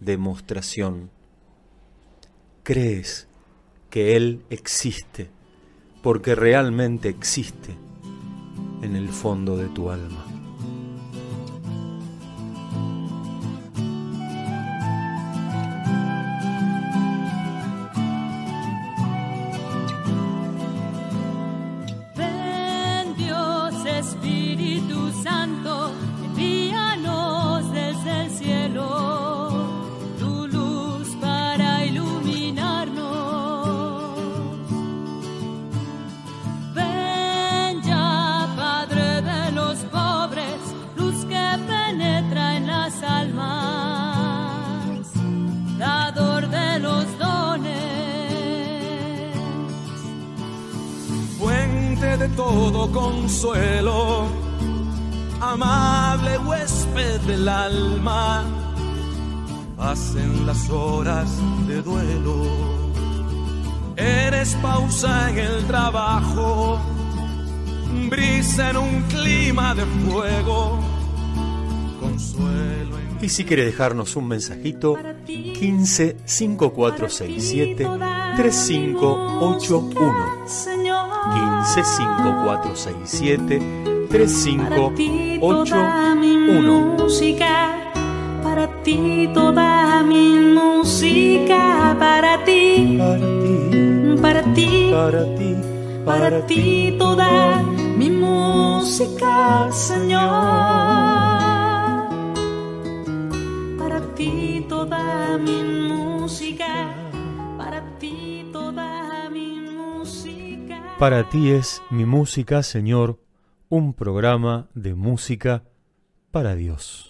demostración. 0.00 1.10
Crees 2.62 3.28
que 3.90 4.16
Él 4.16 4.42
existe 4.50 5.30
porque 6.02 6.34
realmente 6.34 7.08
existe 7.08 7.74
en 8.82 8.96
el 8.96 9.08
fondo 9.08 9.56
de 9.56 9.68
tu 9.68 9.90
alma. 9.90 10.25
Consuelo, 53.26 54.28
amable 55.40 56.38
huésped 56.38 57.20
del 57.22 57.48
alma, 57.48 58.44
pasen 59.76 60.46
las 60.46 60.70
horas 60.70 61.28
de 61.66 61.82
duelo. 61.82 62.46
Eres 63.96 64.54
pausa 64.62 65.30
en 65.30 65.38
el 65.38 65.66
trabajo, 65.66 66.78
brisa 68.08 68.70
en 68.70 68.76
un 68.76 69.02
clima 69.08 69.74
de 69.74 69.84
fuego, 69.86 70.78
consuelo. 71.98 72.96
En... 72.96 73.24
Y 73.24 73.28
si 73.28 73.44
quiere 73.44 73.64
dejarnos 73.64 74.14
un 74.14 74.28
mensajito, 74.28 74.96
15 75.26 76.18
5467 76.24 77.88
3581. 78.36 80.35
15 81.32 81.84
5467 81.84 83.60
3581. 84.08 86.96
música, 87.06 87.46
para 88.42 88.66
ti 88.82 89.30
toda 89.32 90.02
mi 90.02 90.54
música, 90.54 91.94
para 91.98 92.44
ti, 92.44 92.98
para 94.20 94.42
ti, 94.54 94.90
para 94.90 95.24
ti, 95.36 95.56
para 96.04 96.46
ti 96.46 96.94
toda 96.98 97.62
mi 97.96 98.10
música, 98.10 99.70
Señor. 99.70 100.20
Para 103.78 104.00
ti 104.14 104.66
toda 104.68 105.38
mi 105.38 105.62
música, 105.62 105.75
Para 110.98 111.28
ti 111.28 111.50
es 111.50 111.82
mi 111.90 112.06
música, 112.06 112.62
Señor, 112.62 113.20
un 113.68 113.92
programa 113.92 114.70
de 114.72 114.94
música 114.94 115.62
para 116.30 116.54
Dios. 116.54 117.05